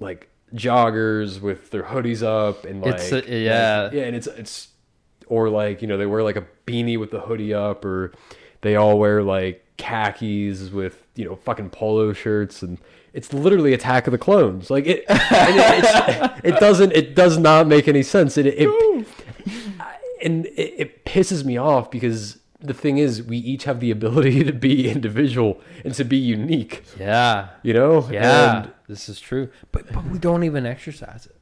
[0.00, 3.82] like joggers with their hoodies up and like It's a- yeah.
[3.84, 4.68] like- yeah, and it's it's
[5.30, 8.12] or like you know they wear like a beanie with the hoodie up, or
[8.60, 12.78] they all wear like khakis with you know fucking polo shirts and.
[13.12, 14.70] It's literally Attack of the Clones.
[14.70, 15.18] Like it, and
[15.56, 16.92] it, it's, it doesn't.
[16.92, 18.38] It does not make any sense.
[18.38, 18.68] It, it
[20.22, 24.44] and it, it pisses me off because the thing is we each have the ability
[24.50, 27.48] to be individual and to be unique yeah.
[27.62, 28.62] you know Yeah.
[28.62, 29.48] and this is true.
[29.72, 31.36] But but we don't even exercise it.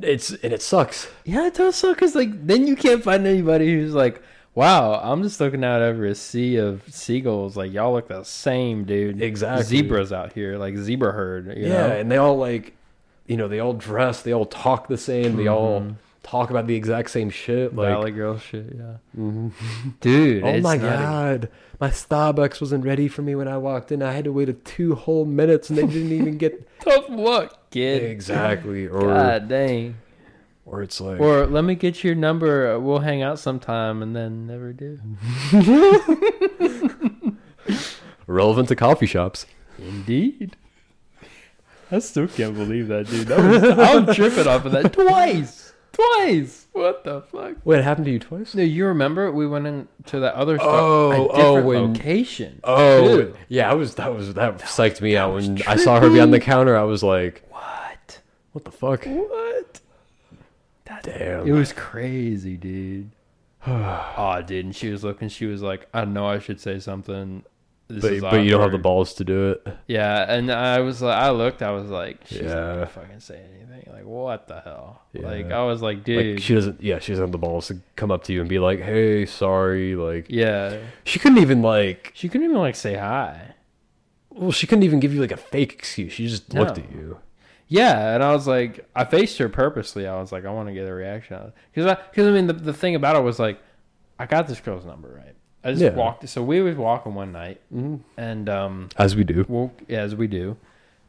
[0.00, 3.72] It's and it sucks Yeah, it does suck because like then you can't find anybody
[3.72, 4.22] who's like,
[4.54, 7.56] wow, I'm just looking out over a sea of seagulls.
[7.56, 9.22] Like y'all look the same, dude.
[9.22, 9.64] Exactly.
[9.64, 11.46] Zebras out here, like zebra herd.
[11.56, 11.96] You yeah know?
[11.96, 12.74] and they all like
[13.26, 15.92] you know they all dress they all talk the same they all mm-hmm.
[16.24, 18.66] Talk about the exact same shit like Valley girl shit.
[18.76, 18.96] Yeah,
[20.00, 20.42] dude.
[20.42, 20.96] oh it's my nutty.
[20.96, 21.48] god
[21.80, 24.52] my starbucks wasn't ready for me when i walked in i had to wait a
[24.54, 28.02] two whole minutes and they didn't even get tough luck, kid.
[28.02, 29.96] exactly or God dang.
[30.66, 32.72] or it's like Or let me get your number.
[32.74, 34.98] uh, We'll hang out sometime, and then never do.
[38.26, 39.46] relevant to coffee shops
[39.78, 40.56] Indeed.
[41.90, 43.26] I still can't believe that, dude.
[43.26, 45.63] That was, I'm tripping off of that twice.
[45.94, 46.66] Twice.
[46.72, 47.56] What the fuck?
[47.64, 48.54] Wait, it happened to you twice?
[48.54, 52.60] No, you remember we went into that other store, Oh, a oh, different when- location.
[52.64, 53.34] Oh, too.
[53.48, 56.40] yeah, I was that was that psyched me out when I saw her behind the
[56.40, 56.76] counter.
[56.76, 58.20] I was like, what?
[58.52, 59.80] "What the fuck?" What?
[61.02, 61.46] Damn.
[61.46, 63.10] It was crazy, dude.
[63.66, 65.28] oh, dude, and she was looking.
[65.28, 67.44] She was like, "I know I should say something."
[67.88, 69.66] This but is but you don't have the balls to do it.
[69.86, 73.42] Yeah, and I was like, I looked, I was like, she's not gonna fucking say
[73.52, 73.92] anything.
[73.92, 75.02] Like, what the hell?
[75.12, 76.82] Like, I was like, dude, Like she doesn't.
[76.82, 79.26] Yeah, she doesn't have the balls to come up to you and be like, "Hey,
[79.26, 80.78] sorry." Like yeah.
[81.04, 82.12] she couldn't even like.
[82.14, 83.54] She couldn't even like say hi.
[84.30, 86.12] Well, she couldn't even give you like a fake excuse.
[86.12, 87.18] She just looked at you.
[87.68, 90.06] Yeah, and I was like, I faced her purposely.
[90.06, 92.46] I was like, I want to get a reaction out because I because I mean
[92.46, 93.58] the the thing about it was like,
[94.18, 95.23] I got this girl's number right.
[95.64, 95.94] I just Yeah.
[95.94, 96.28] walked.
[96.28, 97.96] So we was walking one night, Mm-hmm.
[98.18, 99.44] and um, As we do.
[99.48, 100.56] well, yeah, as we do.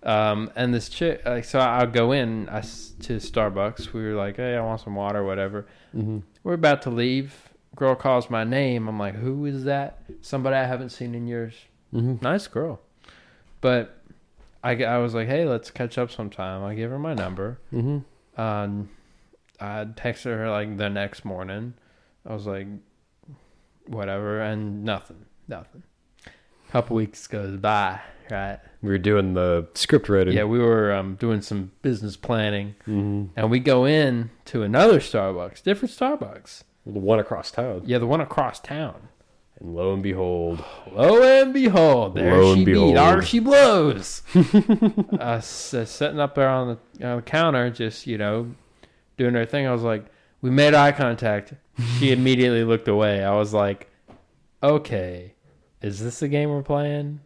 [0.04, 3.92] Um, and this chick, like, so I'll go in I to Starbucks.
[3.92, 5.66] We were like, hey, I want some water, whatever.
[5.96, 6.20] Mm-hmm.
[6.44, 7.50] We're about to leave.
[7.76, 8.88] Girl calls my name.
[8.88, 10.00] I'm like, who is that?
[10.22, 11.56] Somebody I haven't seen in years.
[11.94, 12.24] Mm-hmm.
[12.24, 12.80] Nice girl.
[13.62, 13.98] But
[14.64, 16.64] I, I was like, hey, let's catch up sometime.
[16.64, 17.58] I gave her my number.
[17.74, 18.40] Mm-hmm.
[18.40, 18.90] Um,
[19.60, 21.74] I texted her like the next morning.
[22.28, 22.68] I was like,
[23.88, 25.84] whatever, and nothing, nothing.
[26.72, 28.60] Couple weeks goes by, right?
[28.82, 30.34] We were doing the script writing.
[30.36, 33.26] Yeah, we were um, doing some business planning, Mm-hmm.
[33.36, 36.64] and we go in to another Starbucks, different Starbucks.
[36.86, 37.84] The one across town.
[37.86, 39.08] Yeah, the one across town.
[39.60, 42.94] And lo and behold, Lo and behold, there Lo she be.
[42.94, 44.22] There she blows.
[44.36, 48.54] uh, s- uh, sitting up there on the, on the counter, just you know,
[49.18, 49.66] doing her thing.
[49.66, 50.06] I was like,
[50.46, 51.56] we made eye contact.
[51.98, 53.24] She immediately looked away.
[53.24, 53.90] I was like,
[54.62, 55.34] okay,
[55.82, 57.22] is this the game we're playing?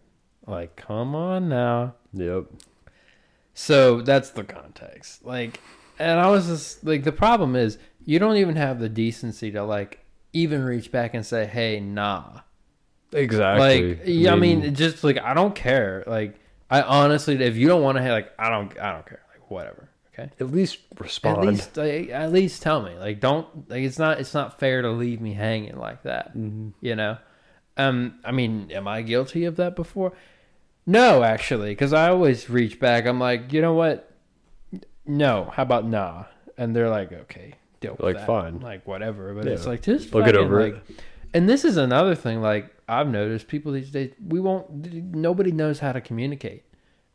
[0.47, 1.95] Like, come on now.
[2.13, 2.45] yep.
[3.53, 5.25] So that's the context.
[5.25, 5.59] Like,
[5.99, 9.65] and I was just like, the problem is you don't even have the decency to
[9.65, 9.99] like
[10.31, 12.39] even reach back and say, hey, nah.
[13.11, 13.95] Exactly.
[13.95, 16.05] Like, yeah, I mean, just like I don't care.
[16.07, 16.39] Like,
[16.71, 19.23] I honestly, if you don't want to, like, I don't, I don't care.
[19.33, 19.88] Like, whatever.
[20.19, 20.31] Okay.
[20.39, 21.47] at least At respond.
[21.47, 22.95] least, like, at least tell me.
[22.97, 26.31] Like, don't like it's not, it's not fair to leave me hanging like that.
[26.35, 27.17] You know.
[27.77, 30.11] Um, I mean, am I guilty of that before?
[30.85, 33.05] No, actually, because I always reach back.
[33.05, 34.11] I'm like, you know what?
[35.05, 35.51] No.
[35.53, 36.25] How about nah?
[36.57, 38.27] And they're like, okay, deal with Like, that.
[38.27, 38.59] fine.
[38.59, 39.33] Like whatever.
[39.33, 39.53] But Yeah.
[39.53, 40.99] it's like just They'll get over like, it.
[41.33, 42.41] and this is another thing.
[42.41, 44.93] Like I've noticed, people these days, we won't.
[45.15, 46.63] Nobody knows how to communicate.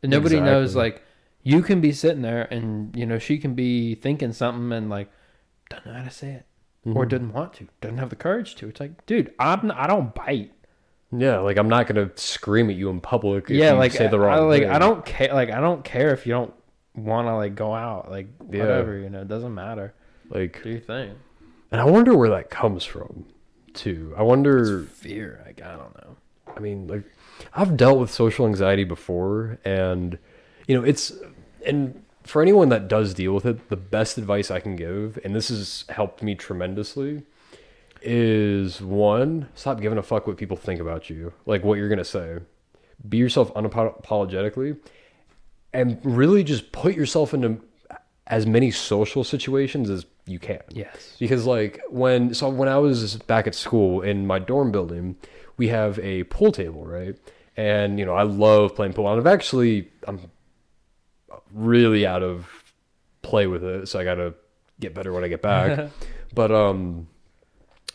[0.01, 1.03] And nobody knows like
[1.45, 5.09] you can be sitting there, and you know she can be thinking something, and like
[5.69, 6.45] doesn't know how to say it,
[6.85, 6.97] Mm-hmm.
[6.97, 8.67] or doesn't want to, doesn't have the courage to.
[8.67, 10.51] It's like, dude, I'm I don't bite.
[11.17, 13.45] Yeah, like I'm not gonna scream at you in public.
[13.45, 14.49] If yeah, you like say the I, wrong.
[14.49, 14.71] like thing.
[14.71, 15.33] I don't care.
[15.33, 16.53] Like I don't care if you don't
[16.95, 18.09] want to like go out.
[18.11, 18.59] Like Yeah.
[18.61, 19.93] whatever, you know, it doesn't matter.
[20.29, 21.15] like, Do your thing.
[21.71, 23.25] and I wonder where that comes from,
[23.73, 24.13] too.
[24.17, 24.83] I wonder.
[24.83, 25.41] Fear.
[25.45, 26.15] Like I don't know.
[26.55, 27.03] I mean, like,
[27.53, 30.17] I've dealt with social anxiety before, and
[30.67, 31.11] you know, it's
[31.65, 35.35] and for anyone that does deal with it, the best advice I can give, and
[35.35, 37.23] this has helped me tremendously,
[38.01, 42.03] is one, stop giving a fuck what people think about you, like what you're gonna
[42.03, 42.39] say.
[43.07, 44.77] Be yourself unapologetically,
[45.73, 47.61] and really just put yourself into
[48.27, 50.61] as many social situations as you can.
[50.71, 51.15] Yes.
[51.19, 55.15] Because like when so when I was back at school in my dorm building,
[55.57, 57.15] we have a pool table, right?
[57.57, 59.07] And you know, I love playing pool.
[59.09, 60.19] And I've actually I'm
[61.53, 62.47] really out of
[63.21, 64.33] play with it, so I got to
[64.79, 65.89] get better when I get back.
[66.33, 67.07] but um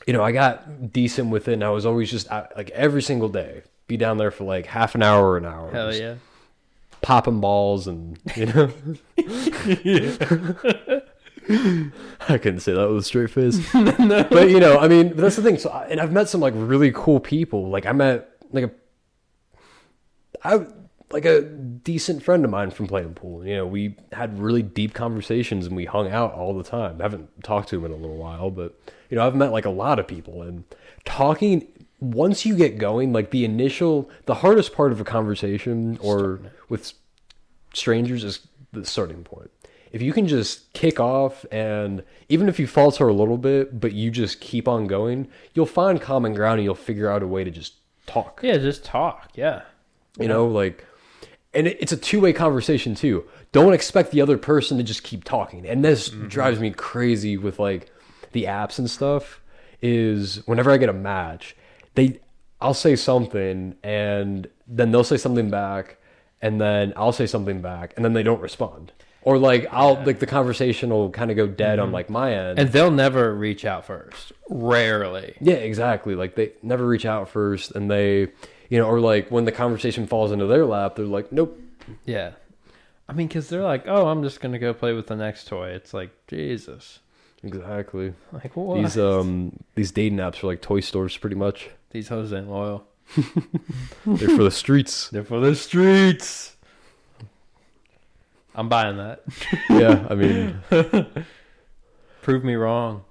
[0.06, 3.02] you know, I got decent with it and I was always just out, like every
[3.02, 5.70] single day be down there for like half an hour or an hour.
[5.70, 6.14] Hell yeah.
[7.02, 8.70] Popping balls and you know
[11.48, 13.58] I couldn't say that with a straight face.
[13.72, 15.58] But you know, I mean, that's the thing.
[15.58, 17.68] So, I- and I've met some like really cool people.
[17.70, 18.70] Like I met like a,
[20.44, 20.66] I
[21.10, 23.44] like a decent friend of mine from playing pool.
[23.44, 27.00] You know, we had really deep conversations and we hung out all the time.
[27.00, 29.64] I haven't talked to him in a little while, but you know, I've met like
[29.64, 30.64] a lot of people and
[31.04, 31.66] talking.
[31.98, 36.40] Once you get going, like the initial, the hardest part of a conversation or
[36.70, 36.94] with
[37.74, 39.50] strangers is the starting point.
[39.92, 43.92] If you can just kick off and even if you falter a little bit, but
[43.92, 47.44] you just keep on going, you'll find common ground and you'll figure out a way
[47.44, 47.74] to just
[48.06, 48.40] talk.
[48.42, 49.28] Yeah, just talk.
[49.34, 49.62] Yeah.
[50.18, 50.86] You know, like,
[51.52, 53.24] and it's a two way conversation too.
[53.52, 55.66] Don't expect the other person to just keep talking.
[55.66, 56.28] And this mm-hmm.
[56.28, 57.90] drives me crazy with like
[58.32, 59.40] the apps and stuff.
[59.82, 61.56] Is whenever I get a match,
[61.94, 62.20] they,
[62.60, 65.98] I'll say something and then they'll say something back,
[66.40, 68.92] and then I'll say something back, and then they don't respond.
[69.22, 71.94] Or like I'll like the conversation will kind of go dead on mm-hmm.
[71.94, 72.58] like my end.
[72.58, 74.32] And they'll never reach out first.
[74.48, 75.36] Rarely.
[75.40, 76.14] Yeah, exactly.
[76.14, 78.28] Like they never reach out first, and they,
[78.70, 81.60] you know, or like when the conversation falls into their lap, they're like, "Nope."
[82.06, 82.32] Yeah.
[83.08, 85.48] I mean, because they're like, oh, I'm just going to go play with the next
[85.48, 85.70] toy.
[85.70, 87.00] It's like, Jesus.
[87.42, 88.14] Exactly.
[88.30, 88.76] Like, what?
[88.80, 91.70] These um these dating apps are like toy stores, pretty much.
[91.90, 92.86] These hoes ain't loyal.
[94.06, 95.08] They're for the streets.
[95.12, 96.54] They're for the streets.
[98.54, 99.22] I'm buying that.
[99.70, 100.60] Yeah, I mean,
[102.22, 103.02] Prove me wrong.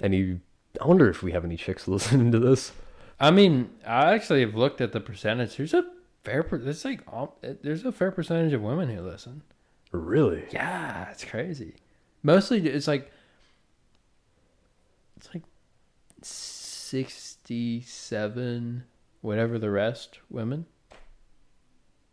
[0.00, 0.40] any.
[0.80, 2.72] I wonder if we have any chicks listening to this.
[3.20, 5.56] I mean, I actually have looked at the percentage.
[5.56, 5.84] There's a
[6.22, 7.28] fair, there's like, um,
[7.62, 9.42] there's a fair percentage of women who listen.
[9.90, 10.44] Really?
[10.50, 11.74] Yeah, it's crazy.
[12.22, 13.10] Mostly, it's like,
[15.16, 15.42] it's like
[16.22, 18.84] sixty-seven,
[19.20, 20.66] whatever the rest women.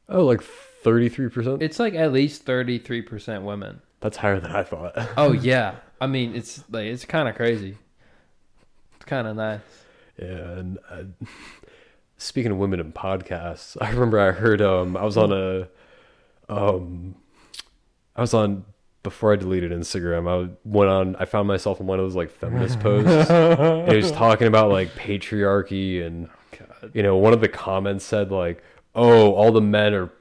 [0.07, 1.61] Oh, like thirty three percent.
[1.61, 3.81] It's like at least thirty-three percent women.
[4.01, 4.93] That's higher than I thought.
[5.17, 7.77] Oh yeah, I mean it's like it's kind of crazy.
[8.95, 9.61] It's kind of nice.
[10.17, 11.03] And uh,
[12.17, 15.67] speaking of women in podcasts, I remember I heard um I was on a
[16.49, 17.15] um
[18.15, 18.65] I was on
[19.03, 20.27] before I deleted Instagram.
[20.27, 21.15] I went on.
[21.17, 23.29] I found myself in one of those like feminist posts.
[23.29, 26.91] and it was talking about like patriarchy, and God.
[26.93, 28.63] you know, one of the comments said like,
[28.93, 30.11] "Oh, all the men are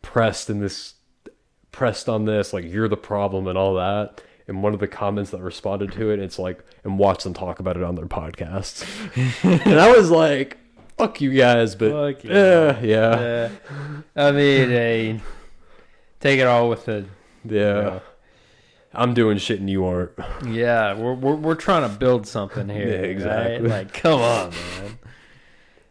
[0.00, 0.94] pressed in this,
[1.72, 2.52] pressed on this.
[2.52, 6.10] Like you're the problem and all that." And one of the comments that responded to
[6.10, 8.84] it, it's like, "And watch them talk about it on their podcasts."
[9.64, 10.58] and I was like,
[10.98, 12.30] "Fuck you guys," but you.
[12.30, 13.48] yeah, yeah,
[14.14, 15.20] Uh, I mean, hey,
[16.20, 17.06] take it all with the
[17.44, 18.00] yeah.
[18.92, 20.10] I'm doing shit and you aren't.
[20.46, 20.94] yeah.
[20.94, 22.88] We're we're, we're trying to build something here.
[22.88, 23.04] Yeah, right?
[23.10, 23.68] exactly.
[23.68, 24.98] Like, come on, man.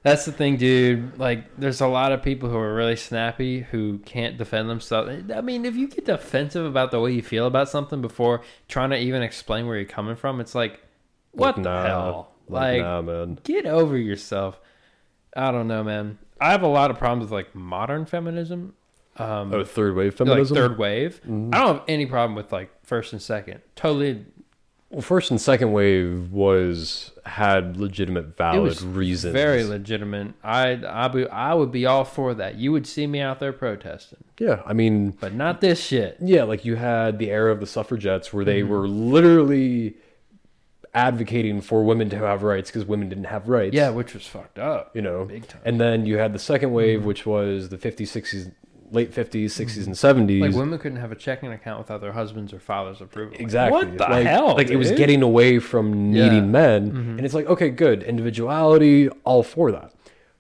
[0.02, 1.18] That's the thing, dude.
[1.20, 5.30] Like, there's a lot of people who are really snappy who can't defend themselves.
[5.34, 8.92] I mean, if you get defensive about the way you feel about something before trying
[8.92, 10.80] to even explain where you're coming from, it's like,
[11.32, 12.32] what Like, the nah, hell?
[12.48, 13.40] Like, Like, nah, man.
[13.44, 14.60] get over yourself.
[15.36, 16.18] I don't know, man.
[16.40, 18.74] I have a lot of problems with like modern feminism.
[19.18, 20.56] Um, Oh, third wave like feminism.
[20.56, 21.20] third wave.
[21.26, 23.60] I don't have any problem with like first and second.
[23.76, 24.26] Totally,
[24.90, 29.34] Well, first and second wave was had legitimate, it valid was reasons.
[29.34, 30.34] very legitimate.
[30.44, 32.56] I I be, I would be all for that.
[32.56, 36.18] You would see me out there protesting, yeah, I mean, but not this shit.
[36.20, 38.72] yeah, like you had the era of the suffragettes where they mm-hmm.
[38.72, 39.96] were literally
[40.94, 43.76] advocating for women to have rights because women didn't have rights.
[43.76, 44.96] Yeah, which was fucked up.
[44.96, 45.26] you know.
[45.26, 45.62] big time.
[45.66, 47.08] And then you had the second wave, mm-hmm.
[47.08, 48.52] which was the 50s, 60s,
[48.92, 49.96] late 50s, 60s, and
[50.28, 50.42] 70s.
[50.42, 53.32] Like women couldn't have a checking account without their husband's or father's approval.
[53.34, 53.78] Like, Exactly.
[53.86, 54.56] What the like, hell?
[54.56, 56.42] Like it was getting away from needing Yeah.
[56.42, 57.18] men, Mhm.
[57.18, 59.94] and it's like, okay, good, individuality, all for that.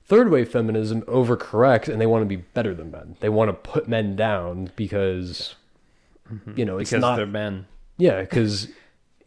[0.06, 3.16] Third wave feminism overcorrects, and they want to be better than men.
[3.20, 5.56] They want to put men down because,
[6.56, 7.16] you know, it's because not.
[7.18, 7.66] they're men.
[7.97, 8.70] Yeah, because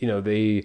[0.01, 0.65] you know they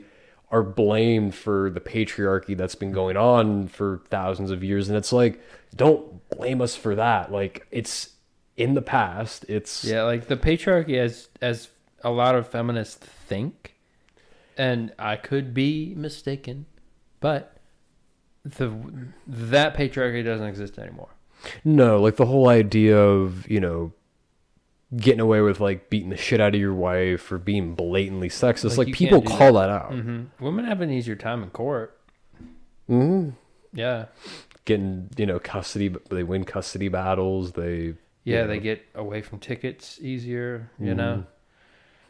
[0.50, 5.12] are blamed for the patriarchy that's been going on for thousands of years, and it's
[5.14, 5.40] like,
[5.76, 7.32] don't blame us for that.
[7.32, 8.10] Like it's
[8.58, 9.46] in the past.
[9.48, 11.70] It's Yeah, like the patriarchy as as
[12.04, 13.76] a lot of feminists think,
[14.58, 16.66] and I could be mistaken,
[17.20, 17.58] but
[18.44, 18.74] the
[19.28, 21.10] that patriarchy doesn't exist anymore.
[21.64, 23.94] No, like the whole idea of, you know,
[24.96, 28.78] getting away with like beating the shit out of your wife or being blatantly sexist.
[28.78, 29.92] Like, Like, people call that, out.
[29.94, 32.00] hmm Women have an easier time in court.
[32.88, 33.30] hmm
[33.74, 34.06] Yeah.
[34.66, 37.52] Getting, you know, custody, they win custody battles.
[37.52, 37.94] They,
[38.28, 38.48] Yeah, Yeah.
[38.48, 40.98] they get away from tickets easier, you Mhm.
[40.98, 41.24] know.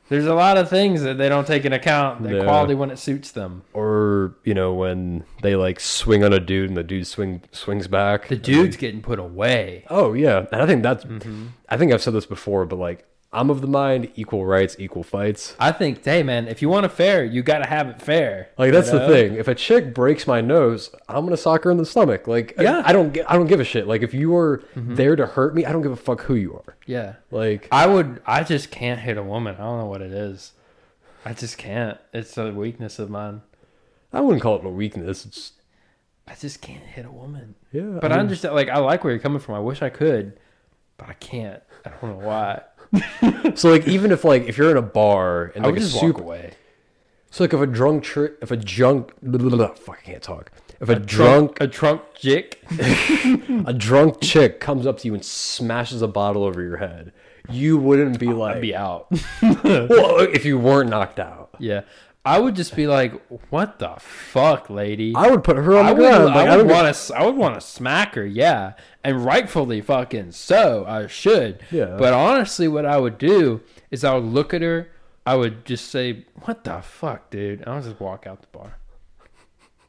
[0.09, 2.23] There's a lot of things that they don't take into account.
[2.23, 3.63] The quality when it suits them.
[3.73, 7.87] or, you know, when they like swing on a dude and the dude swing swings
[7.89, 8.29] back.
[8.29, 9.83] The dude's getting put away.
[9.89, 11.03] Oh yeah, and I think that's.
[11.03, 11.47] Mm-hmm.
[11.69, 13.03] I think I've said this before, but like
[13.33, 15.55] I'm of the mind, equal rights, equal fights.
[15.59, 18.49] I think, hey man, if you want it fair, you got to have it fair.
[18.57, 19.33] Like that's you the thing.
[19.35, 22.25] If a chick breaks my nose, I'm gonna sock her in the stomach.
[22.27, 22.81] Like Yeah.
[22.85, 23.17] I, I don't.
[23.27, 23.85] I don't give a shit.
[23.87, 24.95] Like if you are Mm-hmm.
[24.95, 26.77] there to hurt me, I don't give a fuck who you are.
[26.85, 28.21] Yeah, Like I would.
[28.25, 29.55] I just can't hit a woman.
[29.55, 30.53] I don't know what it is.
[31.25, 31.97] I just can't.
[32.13, 33.41] It's a weakness of mine.
[34.13, 35.25] I wouldn't call it a weakness.
[35.25, 35.51] It's
[36.25, 37.55] I just can't hit a woman.
[37.73, 37.97] yeah.
[38.01, 38.55] But I, mean, understand.
[38.55, 39.55] Like I like where you're coming from.
[39.55, 40.39] I wish I could,
[40.97, 41.61] but I can't.
[41.85, 42.61] I don't know why.
[43.55, 45.93] So like even if like if you're in a bar and I like a just
[45.99, 46.51] super walk away.
[47.31, 50.21] so like if a drunk tri- if a drunk blah, blah, blah, fuck I can't
[50.23, 50.51] talk.
[50.79, 52.63] If a, drunk a drunk chick.
[53.65, 57.13] a drunk chick comes up to you and smashes a bottle over your head,
[57.49, 59.07] you wouldn't be like I'd be out.
[59.41, 61.49] well, if you weren't knocked out.
[61.57, 61.81] yeah,
[62.27, 63.13] I would just be like,
[63.49, 66.25] "What the fuck, lady?" I would put her on the I would, ground.
[66.25, 67.15] Like, I I would want to.
[67.15, 68.73] I would want to smack her, yeah,
[69.03, 70.85] and rightfully fucking so.
[70.87, 71.61] I should.
[71.71, 71.95] Yeah.
[71.97, 73.61] But honestly, what I would do
[73.91, 74.89] is I would look at her.
[75.25, 78.47] I would just say, "What the fuck, dude?" And I would just walk out the
[78.57, 78.77] bar.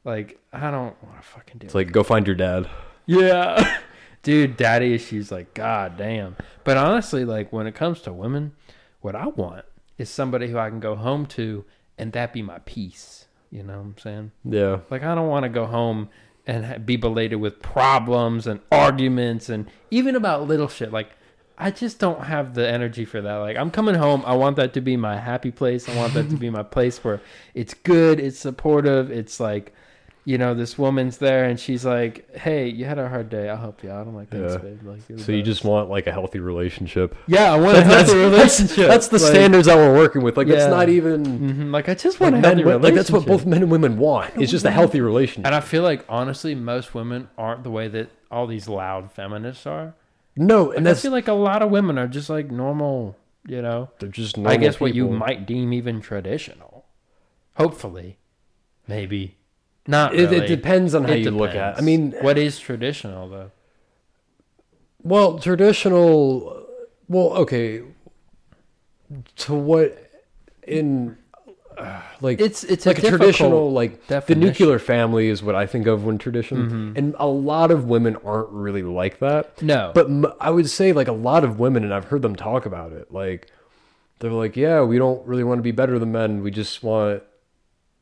[0.05, 1.78] Like I don't want to fucking do It's it.
[1.78, 2.68] like go find your dad.
[3.07, 3.78] Yeah.
[4.22, 6.36] Dude, daddy issues like god damn.
[6.64, 8.53] But honestly, like when it comes to women,
[9.01, 9.64] what I want
[9.97, 11.64] is somebody who I can go home to
[11.99, 13.26] and that be my peace.
[13.51, 14.30] You know what I'm saying?
[14.44, 14.80] Yeah.
[14.90, 16.09] Like I don't want to go home
[16.46, 20.92] and be belated with problems and arguments and even about little shit.
[20.92, 21.11] Like
[21.57, 23.36] I just don't have the energy for that.
[23.36, 25.88] Like I'm coming home, I want that to be my happy place.
[25.88, 27.20] I want that to be my place where
[27.55, 29.74] it's good, it's supportive, it's like
[30.29, 33.49] you know, this woman's there and she's like, "Hey, you had a hard day.
[33.49, 34.59] I'll help you out." I'm like, "Thanks, Yeah.
[34.59, 37.16] babe." Like, you're the So you just want like a healthy relationship.
[37.26, 38.89] yeah, I want a That's- healthy that's- relationship.
[38.89, 40.37] That's the Like, standards that we're working with.
[40.37, 43.11] Like it's not even mhm, Like I just like, want a men, healthy like that's
[43.11, 44.33] what both men and women want.
[44.37, 45.47] It's just a healthy relationship.
[45.47, 49.66] And I feel like honestly, most women aren't the way that all these loud feminists
[49.66, 49.95] are.
[50.37, 53.16] No, and I that's feel like a lot of women are just like normal,
[53.47, 53.89] you know.
[53.99, 54.37] they're just.
[54.37, 56.85] Normal I normal guess what you might deem even traditional.
[57.55, 58.18] Hopefully,
[58.87, 59.38] maybe
[59.89, 60.14] not.
[60.14, 60.45] It, Really.
[60.45, 61.57] it depends on how It you look at.
[61.57, 61.86] I depends.
[61.86, 63.51] mean, what is traditional though?
[65.03, 66.66] well, traditional.
[67.09, 67.82] Well, okay.
[69.36, 69.97] To what
[70.66, 71.16] in
[71.78, 75.64] uh, like It's it's like a, difficult- traditional like the nuclear family is what I
[75.66, 76.93] think of when tradition, Mm-hmm.
[76.99, 79.62] and a lot of women aren't really like that.
[79.62, 82.36] No, But m- I would say like a lot of women, and I've heard them
[82.36, 83.11] talk about it.
[83.12, 83.51] Like
[84.18, 86.43] they're like, yeah, we don't really want to be better than men.
[86.43, 87.22] We just want,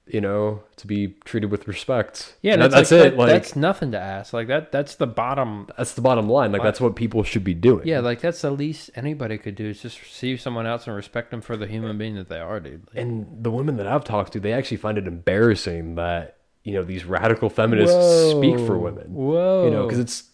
[0.07, 2.37] you know, to be treated with respect.
[2.41, 3.11] yeah, that's, that's like, it.
[3.11, 4.33] that- like that's nothing to ask.
[4.33, 4.71] Like that.
[4.71, 5.69] That's the bottom.
[5.77, 6.53] that's the bottom line.
[6.53, 7.87] Like that's what people should be doing.
[7.87, 11.31] Yeah, like that's the least anybody could do is just see someone else and respect
[11.31, 12.87] them for the human being that they are, dude.
[12.95, 16.75] Like, And the women that I've talked to, they actually find it embarrassing that you
[16.75, 19.13] know these radical feminists speak for women.
[19.13, 20.25] Whoa, You know, because it's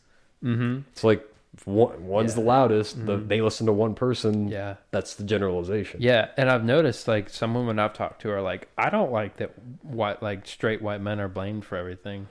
[0.44, 0.80] mm-hmm.
[0.92, 1.26] it's like
[1.66, 2.34] one's Yeah.
[2.36, 3.04] the loudest.
[3.06, 4.48] The, they listen to one person.
[4.48, 4.76] yeah.
[4.90, 6.00] that's the generalization.
[6.02, 9.36] Yeah, and I've noticed like some women I've talked to are like, I don't like
[9.36, 12.28] that white like straight white men are blamed for everything.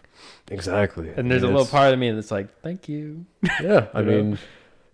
[0.49, 1.09] exactly.
[1.15, 3.26] And there's a I mean, little part of me that's like, thank you.
[3.61, 4.39] Yeah, I mean,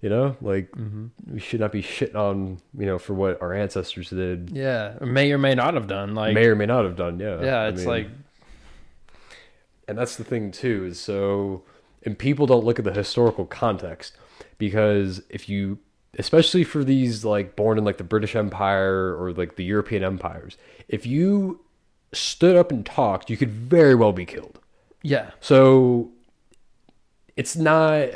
[0.01, 1.33] you know, like Mm-hmm.
[1.33, 5.07] we should not be shitting on you know for what our ancestors did, Yeah, or
[5.07, 6.13] may or may not have done.
[6.15, 7.17] Like, may or may not have done.
[7.19, 8.07] Yeah, yeah, I it's mean, like,
[9.87, 11.63] and that's the thing too is so
[12.07, 14.15] and people don't look at the historical context
[14.57, 15.77] because if you
[16.17, 20.55] especially for these like born in like the british empire or like the european empires
[20.87, 21.59] if you
[22.13, 24.59] stood up and talked you could very well be killed.
[25.03, 26.09] Yeah, so
[27.35, 28.09] it's not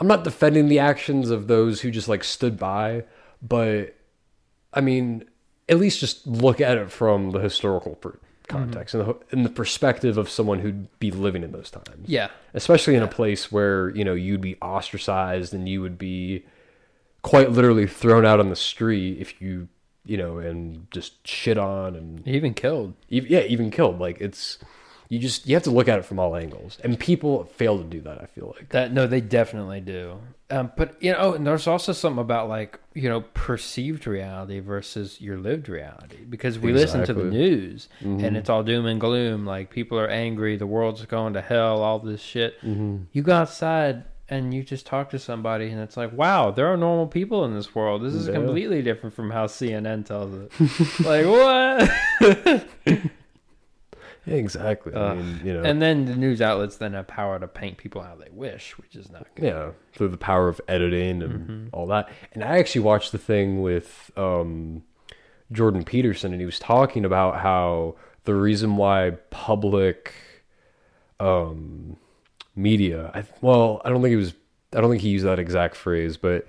[0.00, 3.04] i'm not defending the actions of those who just like stood by
[3.42, 3.94] but
[4.72, 5.24] i mean
[5.68, 7.94] at least just look at it from the historical
[8.48, 9.10] context mm-hmm.
[9.10, 12.06] and, the, and the perspective of someone who'd be living in those times.
[12.06, 16.44] Yeah, especially in a place where you know you'd be ostracized and you would be
[17.22, 19.68] quite literally thrown out on the street if you
[20.04, 22.94] you know and just shit on and even killed.
[23.10, 23.98] ev- yeah even killed.
[23.98, 24.58] Like it's
[25.12, 27.84] you just you have to look at it from all angles and people fail to
[27.84, 30.04] do that i feel like That no, they definitely do.
[30.56, 35.18] Um, but you know, and there's also something about like you know perceived reality versus
[35.20, 37.38] your lived reality because we listen to the Exactly.
[37.48, 37.88] news
[38.24, 39.46] and it's all doom and gloom.
[39.54, 42.52] Like people are angry, the world's going to hell, all this shit.
[42.62, 46.76] You go outside and you just talk to somebody, and it's like, wow, there are
[46.78, 48.02] normal people in this world.
[48.02, 48.34] This is Yeah.
[48.34, 50.48] completely different from how CNN tells it.
[51.12, 52.66] like what?
[54.26, 54.94] Exactly.
[54.94, 57.76] I Uh, mean, you know, and then the news outlets then have power to paint
[57.76, 59.44] people how they wish, which is not good.
[59.46, 61.66] yeah, through the power of editing and Mm-hmm.
[61.72, 62.08] all that.
[62.32, 64.84] And I actually watched the thing with um,
[65.50, 70.14] Jordan Peterson, and he was talking about how the reason why public
[71.20, 71.96] um,
[72.56, 74.34] media, I, well, I don't think it was,
[74.74, 76.46] I don't think he used that exact phrase, but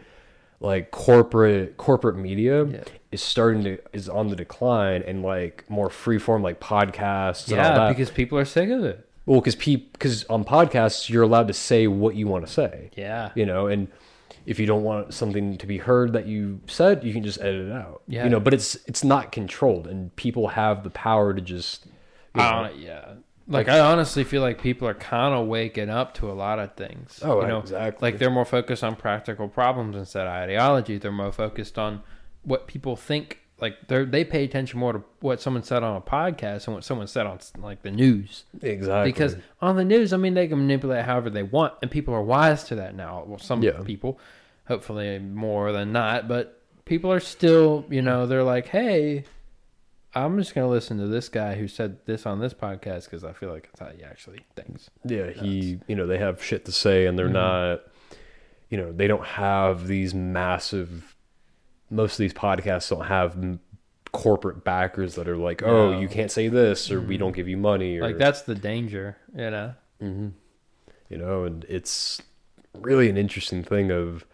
[0.63, 2.83] like corporate corporate media Yeah.
[3.11, 7.65] is starting to is on the decline and like more freeform like podcasts and all
[7.65, 7.89] Yeah, that.
[7.89, 9.07] because people are sick of it.
[9.25, 12.89] Well, because because on podcasts you're allowed to say what you want to say.
[12.95, 13.29] Yeah.
[13.35, 13.87] You know, and
[14.45, 17.67] if you don't want something to be heard that you said, you can just edit
[17.67, 18.01] it out.
[18.07, 18.23] Yeah.
[18.25, 21.85] You know, but it's it's not controlled, and people have the power to just.
[22.35, 23.05] You know, yeah.
[23.47, 26.75] Like I honestly feel like people are kind of waking up to a lot of
[26.75, 27.19] things.
[27.23, 28.11] Oh, you know, exactly.
[28.11, 30.97] Like they're more focused on practical problems instead of ideology.
[30.97, 32.01] They're more focused on
[32.43, 33.39] what people think.
[33.59, 36.83] Like they they pay attention more to what someone said on a podcast and what
[36.83, 38.45] someone said on like the news.
[38.61, 42.13] exactly Because on the news, I mean, they can manipulate however they want, and people
[42.13, 43.23] are wise to that now.
[43.27, 43.81] Well, some Yeah.
[43.83, 44.19] people,
[44.67, 49.23] hopefully more than not, but people are still, you know, they're like, hey,
[50.15, 53.23] I'm just going to listen to this guy who said this on this podcast because
[53.23, 54.89] I feel like it's how he actually thinks.
[55.05, 57.33] yeah, he you know they have shit to say, and they're Mm-hmm.
[57.33, 57.81] not.
[58.69, 61.15] You know, they don't have these massive.
[61.91, 63.59] Most of these podcasts don't have m-
[64.11, 65.91] corporate backers that are like, "Oh, No.
[65.91, 66.01] Mm-hmm.
[66.01, 69.17] you can't say this," or "We don't give you money," or Like, that's the danger,
[69.35, 69.73] you know?
[69.99, 72.21] you know and it's
[72.79, 74.25] really an interesting thing of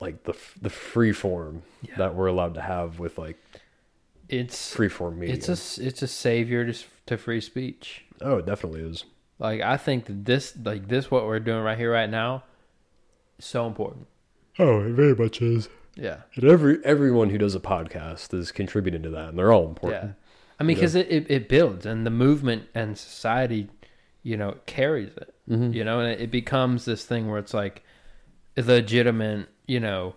[0.00, 1.96] like the f- the free form Yeah.
[1.98, 3.36] that we're allowed to have with like
[4.32, 4.72] It's.
[4.74, 8.04] free form media It's a it's a savior to, to free speech.
[8.20, 9.04] oh it definitely is
[9.38, 12.44] Like I think that this like this what we're doing right here right now
[13.38, 14.06] is so important.
[14.58, 16.18] oh it very much is Yeah.
[16.36, 20.02] and every everyone who does a podcast is contributing to that and they're all important
[20.04, 20.12] Yeah.
[20.60, 23.68] I mean, because it, it, it builds and the movement and society,
[24.22, 25.72] you know, carries it, Mm-hmm.
[25.72, 27.82] you know, and it, it becomes this thing where it's like
[28.56, 30.14] a legitimate, you know,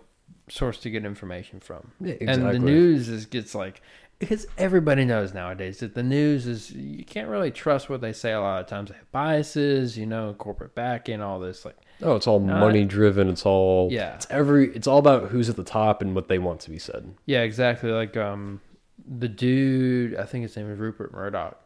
[0.48, 1.90] source to get information from.
[2.00, 3.82] Yeah, And the news is gets like,
[4.18, 8.32] because everybody knows nowadays that the news is, you can't really trust what they say
[8.32, 8.90] a lot of times.
[8.90, 11.64] They have biases, you know, corporate backing, all this.
[11.64, 14.14] Like, oh it's all Not- money driven it's all Yeah.
[14.16, 16.78] it's every it's all about who's at the top and what they want to be
[16.78, 17.90] said Yeah, exactly.
[17.90, 18.60] Like um,
[19.06, 21.58] the dude, I think his name is Rupert Murdoch,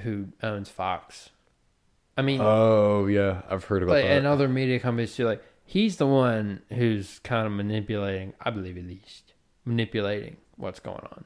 [0.00, 1.30] who owns Fox.
[2.16, 5.24] I mean, oh yeah i've heard about like, that and other media companies too.
[5.24, 8.34] Like he's the one who's kind of manipulating.
[8.40, 9.32] I believe at least
[9.64, 11.24] manipulating what's going on.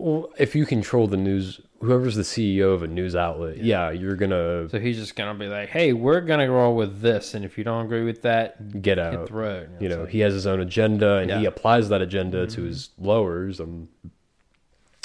[0.00, 4.16] Well if you control the news whoever's the ceo of a news outlet yeah, you're
[4.16, 7.56] gonna So he's just gonna be like, "Hey, we're gonna roll with this, and if
[7.56, 10.20] you don't agree with that, get hit out the road." you it's know like- he
[10.20, 11.38] has his own agenda and he Yeah.
[11.38, 11.46] Mm-hmm.
[11.48, 13.88] applies that agenda to his lowers um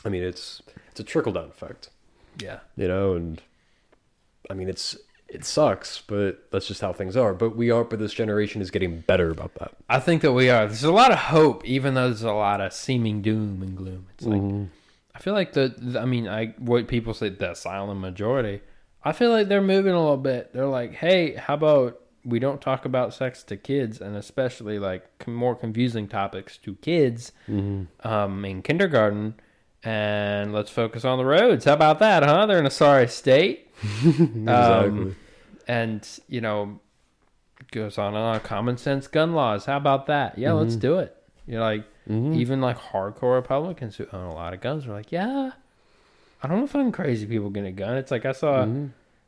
[0.05, 1.89] i mean it's it's a trickle down effect
[2.41, 3.41] yeah, you know and
[4.49, 4.97] i mean it's
[5.29, 8.69] it sucks but that's just how things are but we are but this generation is
[8.69, 10.65] getting better about that I think that we are.
[10.65, 14.07] There's a lot of hope, even though there's a lot of seeming doom and gloom.
[14.15, 14.63] It's like Mm-hmm.
[15.15, 18.61] I feel like the, the- I mean, I what people say the silent majority.
[19.03, 20.51] I feel like they're moving a little bit.
[20.53, 25.27] They're like, hey, how about we don't talk about sex to kids, and especially like
[25.27, 28.07] more confusing topics to kids Mm-hmm.
[28.07, 29.35] um, in kindergarten,
[29.83, 31.65] and let's focus on the roads.
[31.65, 32.47] How about that, huh?
[32.47, 33.69] They're in a sorry state.
[33.83, 35.15] exactly Um,
[35.67, 36.79] and you know
[37.71, 41.15] goes on and on common sense gun laws how about that yeah let's do it
[41.47, 42.33] you know like mm-hmm.
[42.33, 45.51] even like hardcore republicans who own a lot of guns are like yeah
[46.41, 47.97] i don't know if i'm crazy people getting a gun.
[47.97, 48.87] It's like i saw mm-hmm.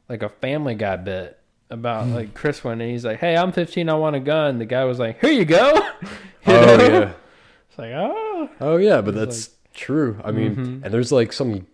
[0.10, 1.40] like a family guy bit
[1.70, 4.60] about like chris one and he's like hey i'm 15 i want a gun.
[4.60, 5.74] The guy was like here you go.
[6.46, 6.88] You oh know?
[6.88, 7.14] yeah.
[7.70, 8.50] It's like oh.
[8.62, 10.20] Oh yeah but that's true.
[10.24, 10.84] I mean Mm-hmm.
[10.86, 11.68] and there's like some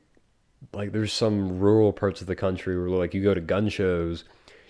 [0.74, 4.24] like there's some rural parts of the country where like you go to gun shows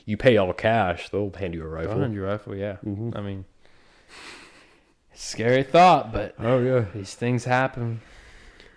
[0.05, 1.93] you pay all cash they'll hand you a rifle.
[1.93, 2.78] 100 rifle yeah.
[2.86, 3.11] Mm-hmm.
[3.15, 3.45] I mean
[5.34, 7.99] scary thought but oh yeah these things happen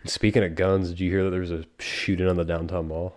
[0.08, 3.16] Speaking of guns, did you hear that there was a shooting on the downtown mall?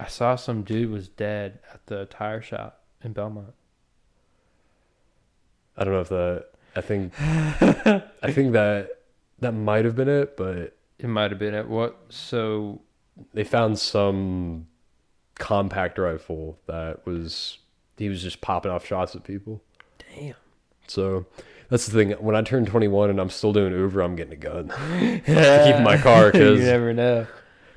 [0.00, 3.54] I saw some dude was dead at the tire shop in Belmont.
[5.76, 6.46] I don't know if that.
[6.74, 7.12] I think.
[7.20, 9.00] I think that
[9.40, 11.98] that might have been it, but It might have been at what?
[12.08, 12.80] So
[13.34, 14.66] they found some
[15.34, 17.58] compact rifle that was
[17.98, 19.62] he was just popping off shots at people.
[20.14, 20.34] damn.
[20.86, 21.26] So
[21.72, 22.10] that's the thing.
[22.12, 25.74] When I turn 21 and I'm still doing Uber, I'm getting a gun to keep
[25.76, 27.26] in my car because you never know.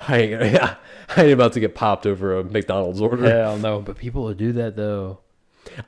[0.07, 0.77] I ain't, gonna-
[1.17, 3.23] I ain't about to get popped over a McDonald's order.
[3.29, 3.79] Hell no.
[3.79, 5.19] But people will do that though.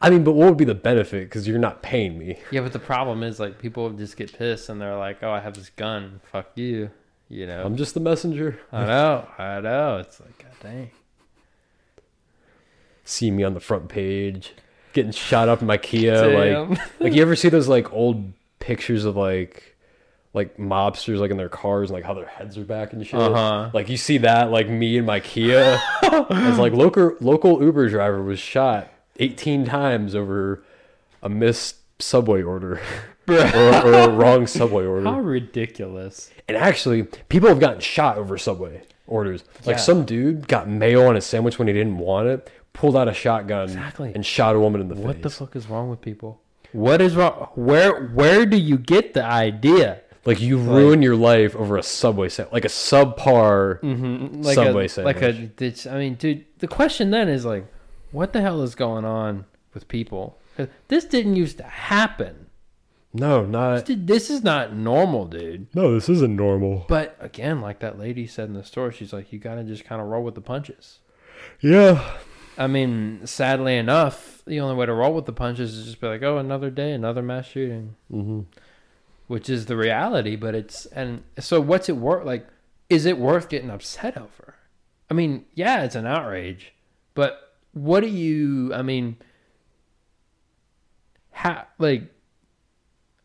[0.01, 1.26] I mean, but what would be the benefit?
[1.26, 2.39] Because you're not paying me.
[2.49, 5.39] Yeah, but the problem is like people just get pissed and they're like, "Oh, I
[5.39, 6.22] have this gun.
[6.32, 6.89] Fuck you."
[7.30, 7.64] You know.
[7.64, 8.58] I'm just the messenger.
[8.72, 9.28] I know.
[9.38, 9.97] I know.
[9.97, 10.91] It's like, god dang.
[13.03, 14.53] See me on the front page,
[14.98, 16.30] getting shot up in my Kia.
[16.30, 16.70] Damn.
[16.72, 19.76] Like, like you ever see those like old pictures of like,
[20.34, 23.20] like mobsters like in their cars and like how their heads are back and shit.
[23.20, 23.70] Uh-huh.
[23.74, 25.80] Like you see that like me in my Kia
[26.30, 30.64] as like local local Uber driver was shot 18 times over
[31.24, 32.80] a missed subway order
[33.28, 35.06] or, or a wrong subway order.
[35.10, 36.30] How ridiculous.
[36.48, 39.43] And actually, people have gotten shot over subway orders.
[39.66, 39.82] Like Yeah.
[39.82, 43.13] some dude got mayo on his sandwich when he didn't want it, pulled out a
[43.13, 44.13] shotgun Exactly.
[44.15, 45.03] and shot a woman in the face.
[45.03, 46.41] What the fuck is wrong with people?
[46.71, 47.49] What is wrong?
[47.55, 50.01] Where where do you get the idea?
[50.28, 53.80] like you ruin your life over a subway sandwich, like a subpar.
[53.80, 54.41] Mm-hmm.
[54.41, 55.15] Like Subway a, sandwich.
[55.15, 56.43] Like a, it's, I mean, dude.
[56.59, 57.65] The question then is like,
[58.11, 60.38] what the hell is going on with people?
[60.89, 62.47] This didn't used to happen.
[63.13, 63.86] No, not.
[63.86, 65.67] Dude, This is not normal, dude.
[65.73, 66.86] No, this isn't normal.
[66.89, 70.01] But again, like that lady said in the store, she's like, you gotta just kind
[70.01, 70.99] of roll with the punches.
[71.61, 72.17] Yeah,
[72.58, 76.08] I mean, sadly enough, the only way to roll with the punches is just be
[76.08, 78.41] like, oh, another day, another mass shooting, hmm
[79.28, 80.36] which is the reality.
[80.38, 82.26] But it's and so what's it worth?
[82.26, 82.47] Like,
[82.89, 84.55] is it worth getting upset over?
[85.10, 86.74] I mean, yeah, it's an outrage,
[87.14, 88.74] but what do you?
[88.74, 89.18] I mean,
[91.32, 92.03] how like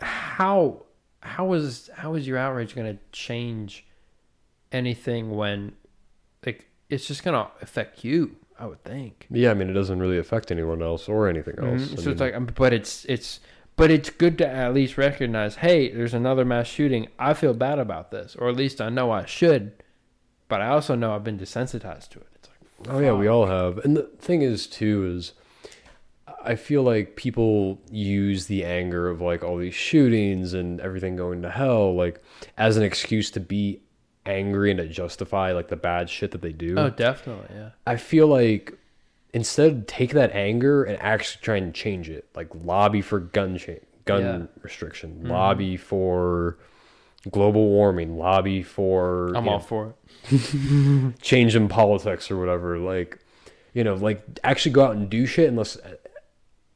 [0.01, 0.85] how
[1.20, 3.87] how is how is your outrage going to change
[4.72, 5.72] anything when
[6.45, 8.36] like it's just going to affect you?
[8.59, 9.26] I would think.
[9.30, 9.51] yeah.
[9.51, 11.82] I mean, it doesn't really affect anyone else or anything else.
[11.82, 11.97] Mhm.
[11.97, 13.40] So mean, it's like, um, but it's it's
[13.74, 17.09] but it's good to at least recognize, hey, there's another mass shooting.
[17.18, 19.72] I feel bad about this, or at least I know I should,
[20.47, 22.26] but I also know I've been desensitized to it.
[22.36, 23.78] It's like, Oh yeah, we all have.
[23.78, 25.32] And the thing is too is
[26.45, 31.43] I feel like people use the anger of like all these shootings and everything going
[31.43, 32.20] to hell like
[32.57, 33.80] as an excuse to be
[34.27, 36.77] angry and to justify like the bad shit that they do.
[36.79, 37.70] oh, definitely, yeah.
[37.87, 38.79] I feel like
[39.33, 42.29] instead take that anger and actually try and change it.
[42.35, 43.73] Like lobby for gun cha-
[44.05, 44.61] gun Yeah.
[44.62, 45.31] restriction, mm-hmm.
[45.31, 46.59] lobby for
[47.31, 49.95] global warming, lobby for I'm all know, for
[50.31, 51.14] it.
[51.23, 52.79] change in politics or whatever.
[52.79, 53.18] Like,
[53.75, 55.79] you know, like actually go out and do shit unless,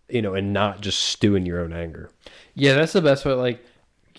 [0.09, 2.11] you know, and not just stew in your own anger.
[2.55, 3.33] Yeah, that's the best way.
[3.33, 3.65] Like,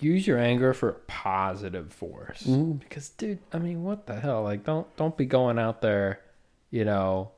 [0.02, 2.42] use your anger for a positive force.
[2.42, 4.42] Because, dude, I mean, what the hell?
[4.42, 6.20] Like, don't don't be going out there,
[6.70, 7.30] you know.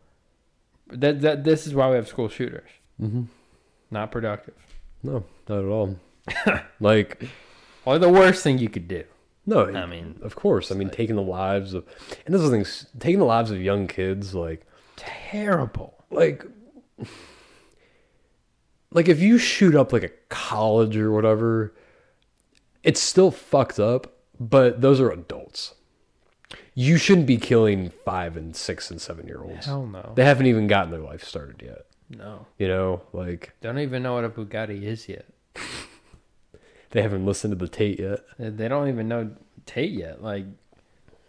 [0.88, 2.70] That that this is why we have school shooters.
[3.00, 3.22] Mm-hmm.
[3.90, 4.54] Not productive.
[5.02, 5.96] No, not at all.
[6.80, 7.22] like,
[7.84, 9.04] Or the worst thing you could do.
[9.46, 10.70] no, I mean, of course.
[10.70, 11.84] I mean, taking the lives of,
[12.26, 15.94] and this is the thing, taking the lives of young kids, like, terrible.
[16.10, 16.44] like,
[18.92, 21.74] like if you shoot up like a college or whatever,
[22.82, 25.74] it's still fucked up, but those are adults.
[26.74, 29.66] You shouldn't be killing five and six and seven year olds.
[29.66, 30.12] Hell no.
[30.14, 31.86] They haven't even gotten their life started yet.
[32.08, 32.46] No.
[32.58, 35.26] You know, like Don't even know what a Bugatti is yet.
[36.90, 38.20] they haven't listened to the Tate yet.
[38.38, 39.30] They don't even know
[39.66, 40.22] Tate yet.
[40.22, 40.46] Like,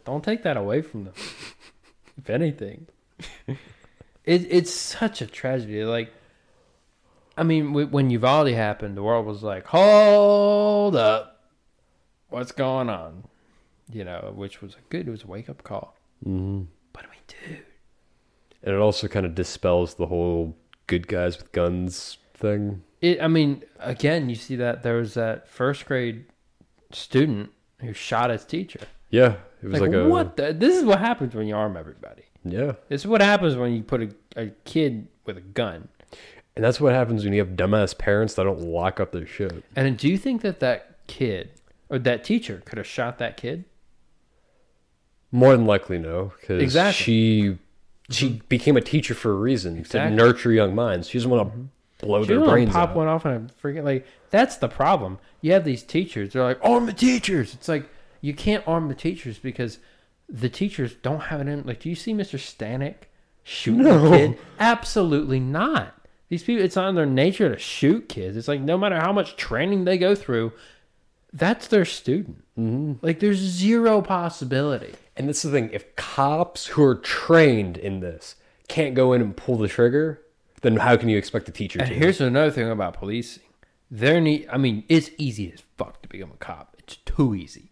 [0.05, 1.13] don't take that away from them.
[2.17, 2.87] if anything,
[3.47, 3.57] it
[4.25, 5.83] it's such a tragedy.
[5.83, 6.11] Like,
[7.37, 11.30] I mean, when Uvalde happened, the world was like, "Hold up,
[12.31, 13.23] what's going on?"
[13.91, 15.07] You know, which was good.
[15.07, 15.95] It was a wake up call.
[16.25, 16.63] Mm-hmm.
[16.93, 17.63] But I mean, dude,
[18.63, 20.55] And it also kind of dispels the whole
[20.87, 22.83] good guys with guns thing.
[23.01, 23.21] it.
[23.21, 26.25] I mean, again, you see that there was that first grade
[26.91, 27.49] student
[27.79, 28.79] who shot his teacher.
[29.09, 30.37] Yeah, it was Like, like, a what?
[30.37, 32.23] The, this is what happens when you arm everybody.
[32.43, 35.89] Yeah, This is what happens when you put a, a kid with a gun.
[36.55, 39.63] and that's what happens when you have dumbass parents that don't lock up their shit.
[39.75, 41.49] And do you think that that kid
[41.91, 43.65] or that teacher could have shot that kid?
[45.31, 47.03] More than likely, no, because Exactly.
[47.03, 47.57] she
[48.09, 50.09] she became a teacher for a reason Exactly.
[50.17, 51.07] to nurture young minds.
[51.07, 51.65] She doesn't want to mm-hmm.
[52.07, 52.95] blow She their brains pop out.
[52.95, 55.19] one off and I freaking Like that's the problem.
[55.41, 56.33] You have these teachers.
[56.33, 57.53] They're like arm the teachers.
[57.53, 57.87] It's like
[58.19, 59.77] you can't arm the teachers because
[60.27, 61.63] the teachers don't have it in.
[61.65, 62.37] Like, do you see Mr.
[62.39, 62.95] Stanek
[63.43, 64.13] shooting No.
[64.13, 64.37] a kid?
[64.59, 65.95] Absolutely not.
[66.29, 68.37] These people, it's not in their nature to shoot kids.
[68.37, 70.53] It's like no matter how much training they go through,
[71.33, 72.43] that's their student.
[72.57, 72.93] Mm-hmm.
[73.05, 74.93] Like, there's zero possibility.
[75.15, 75.69] And that's the thing.
[75.73, 78.35] If cops who are trained in this
[78.67, 80.21] can't go in and pull the trigger,
[80.61, 81.93] then how can you expect the teacher And to?
[81.95, 83.43] here's another thing about policing.
[83.89, 84.47] There need.
[84.51, 86.75] I mean, it's easy as fuck to become a cop.
[86.79, 87.71] It's too easy.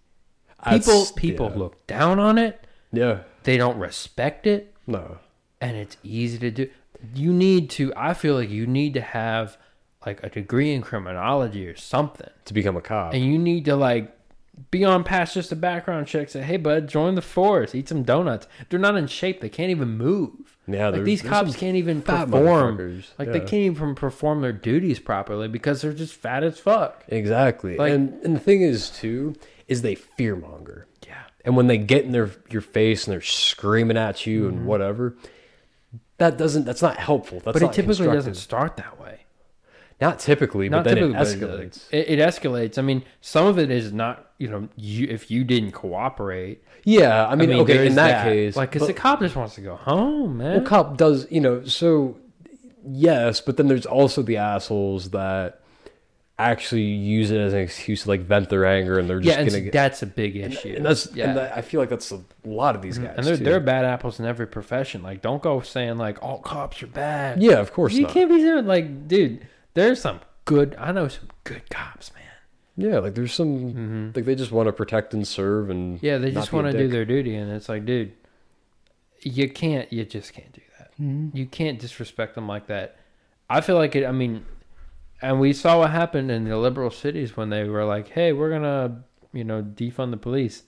[0.63, 1.57] People That's- people yeah.
[1.57, 2.65] look down on it.
[2.91, 5.19] yeah, They don't respect it, no.
[5.61, 6.69] and it's easy to do.
[7.15, 7.93] you need to.
[7.95, 9.57] I feel like you need to have
[10.05, 13.13] like a degree in criminology or something, to become a cop.
[13.13, 14.15] and you need to like
[14.71, 16.29] be on past just a background check.
[16.29, 18.47] Say, hey, bud, join the force, eat some donuts.
[18.69, 19.39] They're not in shape.
[19.41, 20.57] They can't even move.
[20.67, 23.03] Yeah, like these cops can't even perform.
[23.17, 27.03] Like they can't even perform their duties properly because they're just fat as fuck.
[27.07, 27.75] Exactly.
[27.77, 29.35] Like- and and the thing is too
[29.67, 30.83] is they fearmonger.
[31.07, 31.15] Yeah.
[31.45, 35.15] And when they get in their your face and they're screaming at you and whatever,
[36.17, 37.39] that doesn't that's not helpful.
[37.39, 37.53] That's Mm-hmm.
[37.53, 39.18] but it not typically doesn't start that way.
[40.01, 41.83] Not typically, Not but then typically, it but escalates.
[41.91, 42.77] It, it escalates.
[42.77, 44.25] I mean, some of it is not.
[44.37, 46.63] You know, you if you didn't cooperate.
[46.85, 49.61] yeah, I mean, okay, in is that, case, like, because the cop just wants to
[49.61, 50.53] go home, man.
[50.53, 52.15] well, cop does you know so
[52.87, 55.59] yes, but then there's also the assholes that
[56.39, 59.41] actually use it as an excuse to like vent their anger and they're just yeah,
[59.41, 60.73] and gonna get that's a big issue.
[60.73, 61.27] and that's yeah.
[61.27, 63.07] and that, I feel like that's a lot of these mm-hmm.
[63.07, 63.43] guys and they're, too.
[63.43, 65.03] they're bad apples in every profession.
[65.03, 67.43] Like, don't go saying like all cops are bad.
[67.43, 68.11] yeah, of course you not.
[68.11, 69.45] can't be saying like, dude.
[69.79, 70.75] There's some good.
[70.77, 72.23] I know some good cops, man.
[72.75, 76.05] Yeah, like there's some like they just want to protect and serve and Mm-hmm.
[76.05, 78.13] Yeah, they just want to do their duty, and it's like, dude,
[79.21, 80.91] you can't, you just can't do that.
[80.93, 81.35] Mm-hmm.
[81.35, 82.97] You can't disrespect them like that.
[83.49, 84.05] I feel like it.
[84.05, 84.45] I mean,
[85.21, 88.51] and we saw what happened in the liberal cities when they were like, "Hey, we're
[88.51, 89.03] gonna,
[89.33, 90.63] you know, defund the police."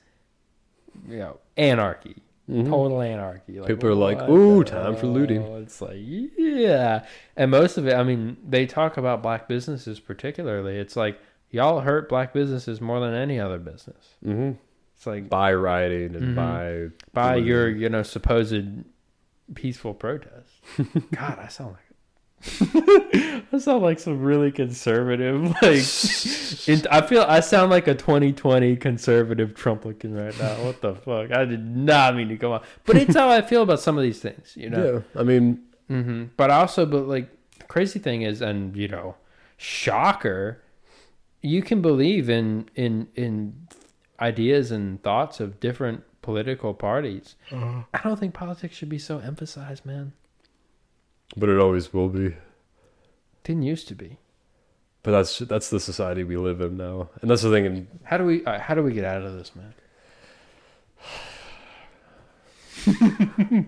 [1.08, 2.18] You know, anarchy,
[2.52, 3.60] total anarchy.
[3.60, 3.76] Like, Mm-hmm.
[3.76, 7.06] People are like, "Ooh, time for looting." It's like, yeah,
[7.38, 7.94] and most of it.
[7.96, 10.78] I mean, they talk about black businesses particularly.
[10.78, 11.20] It's like
[11.50, 14.16] y'all hurt black businesses more than any other business.
[14.26, 14.58] Mhm.
[14.96, 16.36] It's like by rioting and Mhm.
[16.36, 18.84] by by your you know supposed
[19.56, 20.50] peaceful protest.
[21.12, 21.82] God, I sound like
[23.54, 26.68] I sound like some really conservative like.
[26.68, 30.66] in, I feel I sound like a 2020 conservative Trumplican right now.
[30.66, 31.32] What the fuck?
[31.32, 34.04] I did not mean to come on, but it's how I feel about some of
[34.04, 34.54] these things.
[34.56, 35.04] You know.
[35.14, 35.20] yeah.
[35.20, 39.16] I mean, hmm But also, but like the crazy thing is, and you know,
[39.58, 40.62] shocker,
[41.42, 43.68] you can believe in in in
[44.20, 47.36] ideas and thoughts of different political parties.
[47.52, 50.14] I don't think politics should be so emphasized, man.
[51.36, 52.36] But it always will be.
[53.44, 54.18] Didn't used to be.
[55.04, 57.66] But that's that's the society we live in now, and that's the thing.
[57.66, 59.74] And How do we uh, how do we get out of this, man?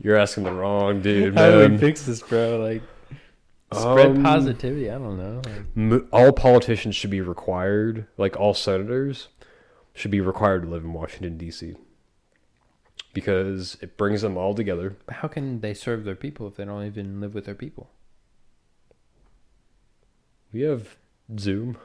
[0.00, 1.52] you're asking the wrong dude, man.
[1.52, 2.58] How do we fix this, bro?
[2.58, 2.82] Like
[3.72, 4.90] spread Um, positivity.
[4.90, 5.42] I don't know.
[5.76, 9.28] Like, all politicians should be required, like all senators,
[9.94, 11.76] should be required to live in Washington D.C.
[13.16, 14.94] because it brings them all together.
[15.08, 17.88] how can they serve their people if they don't even live with their people?
[20.52, 20.98] We have
[21.38, 21.78] Zoom.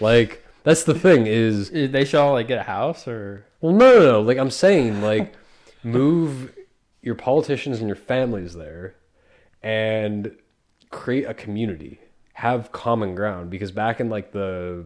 [0.00, 3.92] like that's the thing is They should all like get a house or well no
[3.92, 5.34] no no like I'm saying like
[5.84, 6.52] move
[7.00, 8.96] your politicians and your families there
[9.62, 10.36] and
[10.90, 12.00] create a community
[12.32, 14.84] have common ground because back in like the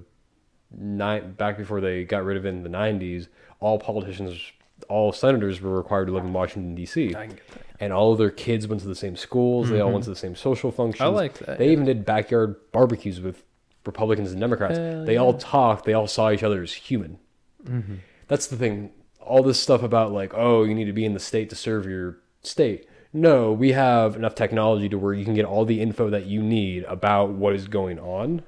[0.71, 3.29] nine back before they got rid of it in the 90s
[3.61, 4.41] all politicians
[4.89, 7.09] all senators were required to live in Washington D.C.
[7.15, 7.63] I can get that.
[7.81, 9.69] and all of their kids went to the same schools.
[9.71, 11.03] They all went to the same social functions.
[11.03, 13.43] I like that, They even did backyard barbecues with
[13.85, 14.79] Republicans and Democrats.
[14.79, 15.85] Hell they all talked.
[15.85, 17.19] They all saw each other as human.
[17.65, 17.97] Mm-hmm.
[18.29, 18.93] That's the thing.
[19.21, 21.87] All this stuff about like, oh, you need to be in the state to serve
[21.87, 22.87] your state.
[23.13, 26.43] No, we have enough technology to where you can get all the info that you
[26.43, 28.43] need about what is going on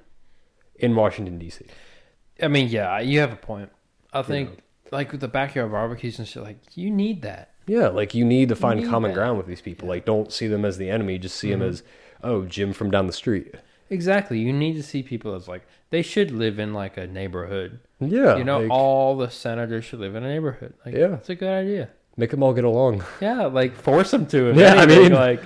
[0.76, 1.66] in Washington D.C.
[2.42, 3.70] I mean, yeah, you have a point.
[4.12, 7.52] I think like with the backyard barbecues and shit, like you need that.
[7.66, 9.16] Yeah, like you need to find need common that.
[9.16, 9.88] ground with these people.
[9.88, 11.18] Like, don't see them as the enemy.
[11.18, 11.68] Just see them mm-hmm.
[11.68, 11.82] as,
[12.22, 13.54] oh, Jim from down the street.
[13.90, 14.38] Exactly.
[14.38, 17.80] You need to see people as like they should live in like a neighborhood.
[18.00, 20.74] Yeah, you know, like, all the senators should live in a neighborhood.
[20.86, 21.14] Like, Yeah.
[21.16, 21.90] It's a good idea.
[22.16, 23.04] make them all get along.
[23.20, 24.52] Yeah, like force them to.
[24.56, 25.42] Yeah, I mean- like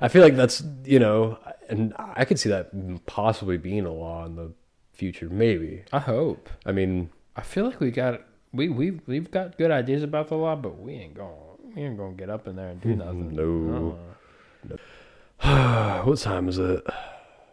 [0.00, 1.38] I feel like that's you know,
[1.68, 4.52] and I could see that possibly being a law in the
[4.92, 5.28] future.
[5.28, 5.84] Maybe.
[5.92, 6.48] I hope.
[6.64, 8.22] I mean, I feel like we got
[8.52, 11.32] we we we've got good ideas about the law, but we ain't going
[11.74, 13.34] we ain't gonna get up in there and do nothing.
[13.34, 13.98] No.
[16.04, 16.84] What time is it?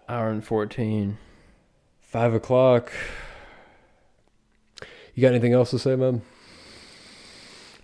[0.08, 1.18] Hour and fourteen.
[2.02, 2.92] Five o'clock.
[5.14, 6.22] You got anything else to say, man?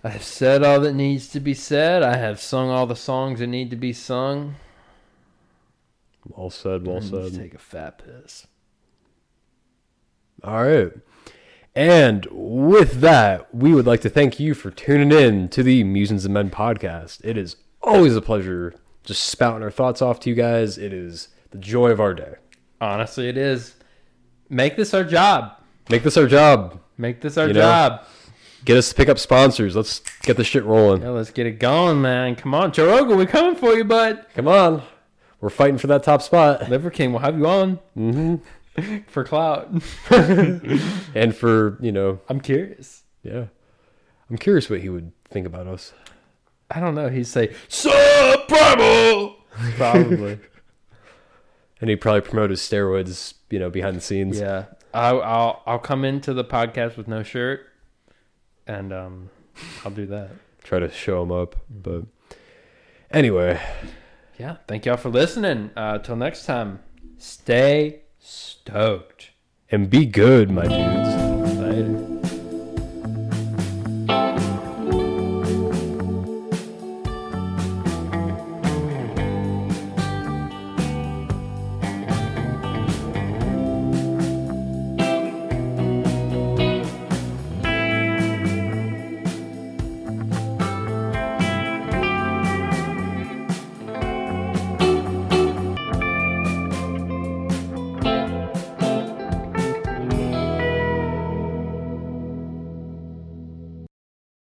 [0.02, 2.02] I have said all that needs to be said.
[2.02, 4.54] I have sung all the songs that need to be sung.
[6.28, 6.86] Well said.
[6.86, 7.40] Well I need to said.
[7.40, 8.46] Take a fat piss.
[10.44, 10.92] All right.
[11.76, 16.24] And with that, we would like to thank you for tuning in to the Musings
[16.24, 17.20] and Men podcast.
[17.22, 18.74] It is always a pleasure
[19.04, 20.78] just spouting our thoughts off to you guys.
[20.78, 22.36] It is the joy of our day.
[22.80, 23.74] Honestly, it is.
[24.48, 25.52] Make this our job.
[25.90, 26.80] Make this our job.
[26.96, 27.60] Make this our You know?
[27.60, 28.04] job.
[28.64, 29.76] get us to pick up sponsors.
[29.76, 31.02] Let's get the shit rolling.
[31.02, 32.36] Yeah, let's get it going, man.
[32.36, 34.24] Come on, Joe Rogan, we're coming for you, bud.
[34.34, 34.82] Come on,
[35.40, 38.36] we're fighting for that top spot Liver King, we'll have you on hmm
[39.08, 39.70] for clout.
[40.10, 43.02] and for you know, I'm curious.
[43.22, 43.46] yeah.
[44.28, 45.92] I'm curious what he would think about us.
[46.68, 47.08] I don't know.
[47.08, 49.36] He'd say, Sub Primal!
[49.76, 50.38] Probably.
[51.78, 54.40] And he'd probably promote his steroids, you know, behind the scenes.
[54.40, 54.64] yeah.
[54.94, 57.66] I'll, I'll, I'll come into the podcast with no shirt,
[58.66, 59.28] and um,
[59.84, 60.30] I'll do that.
[60.64, 61.54] Try to show him up.
[61.68, 62.04] But
[63.10, 63.60] anyway,
[64.38, 64.56] Yeah.
[64.66, 65.70] Thank y'all for listening.
[65.76, 66.80] Uh, till next time,
[67.18, 69.30] stay stoked.
[69.70, 71.58] and be good, my dudes.
[71.58, 72.15] Later.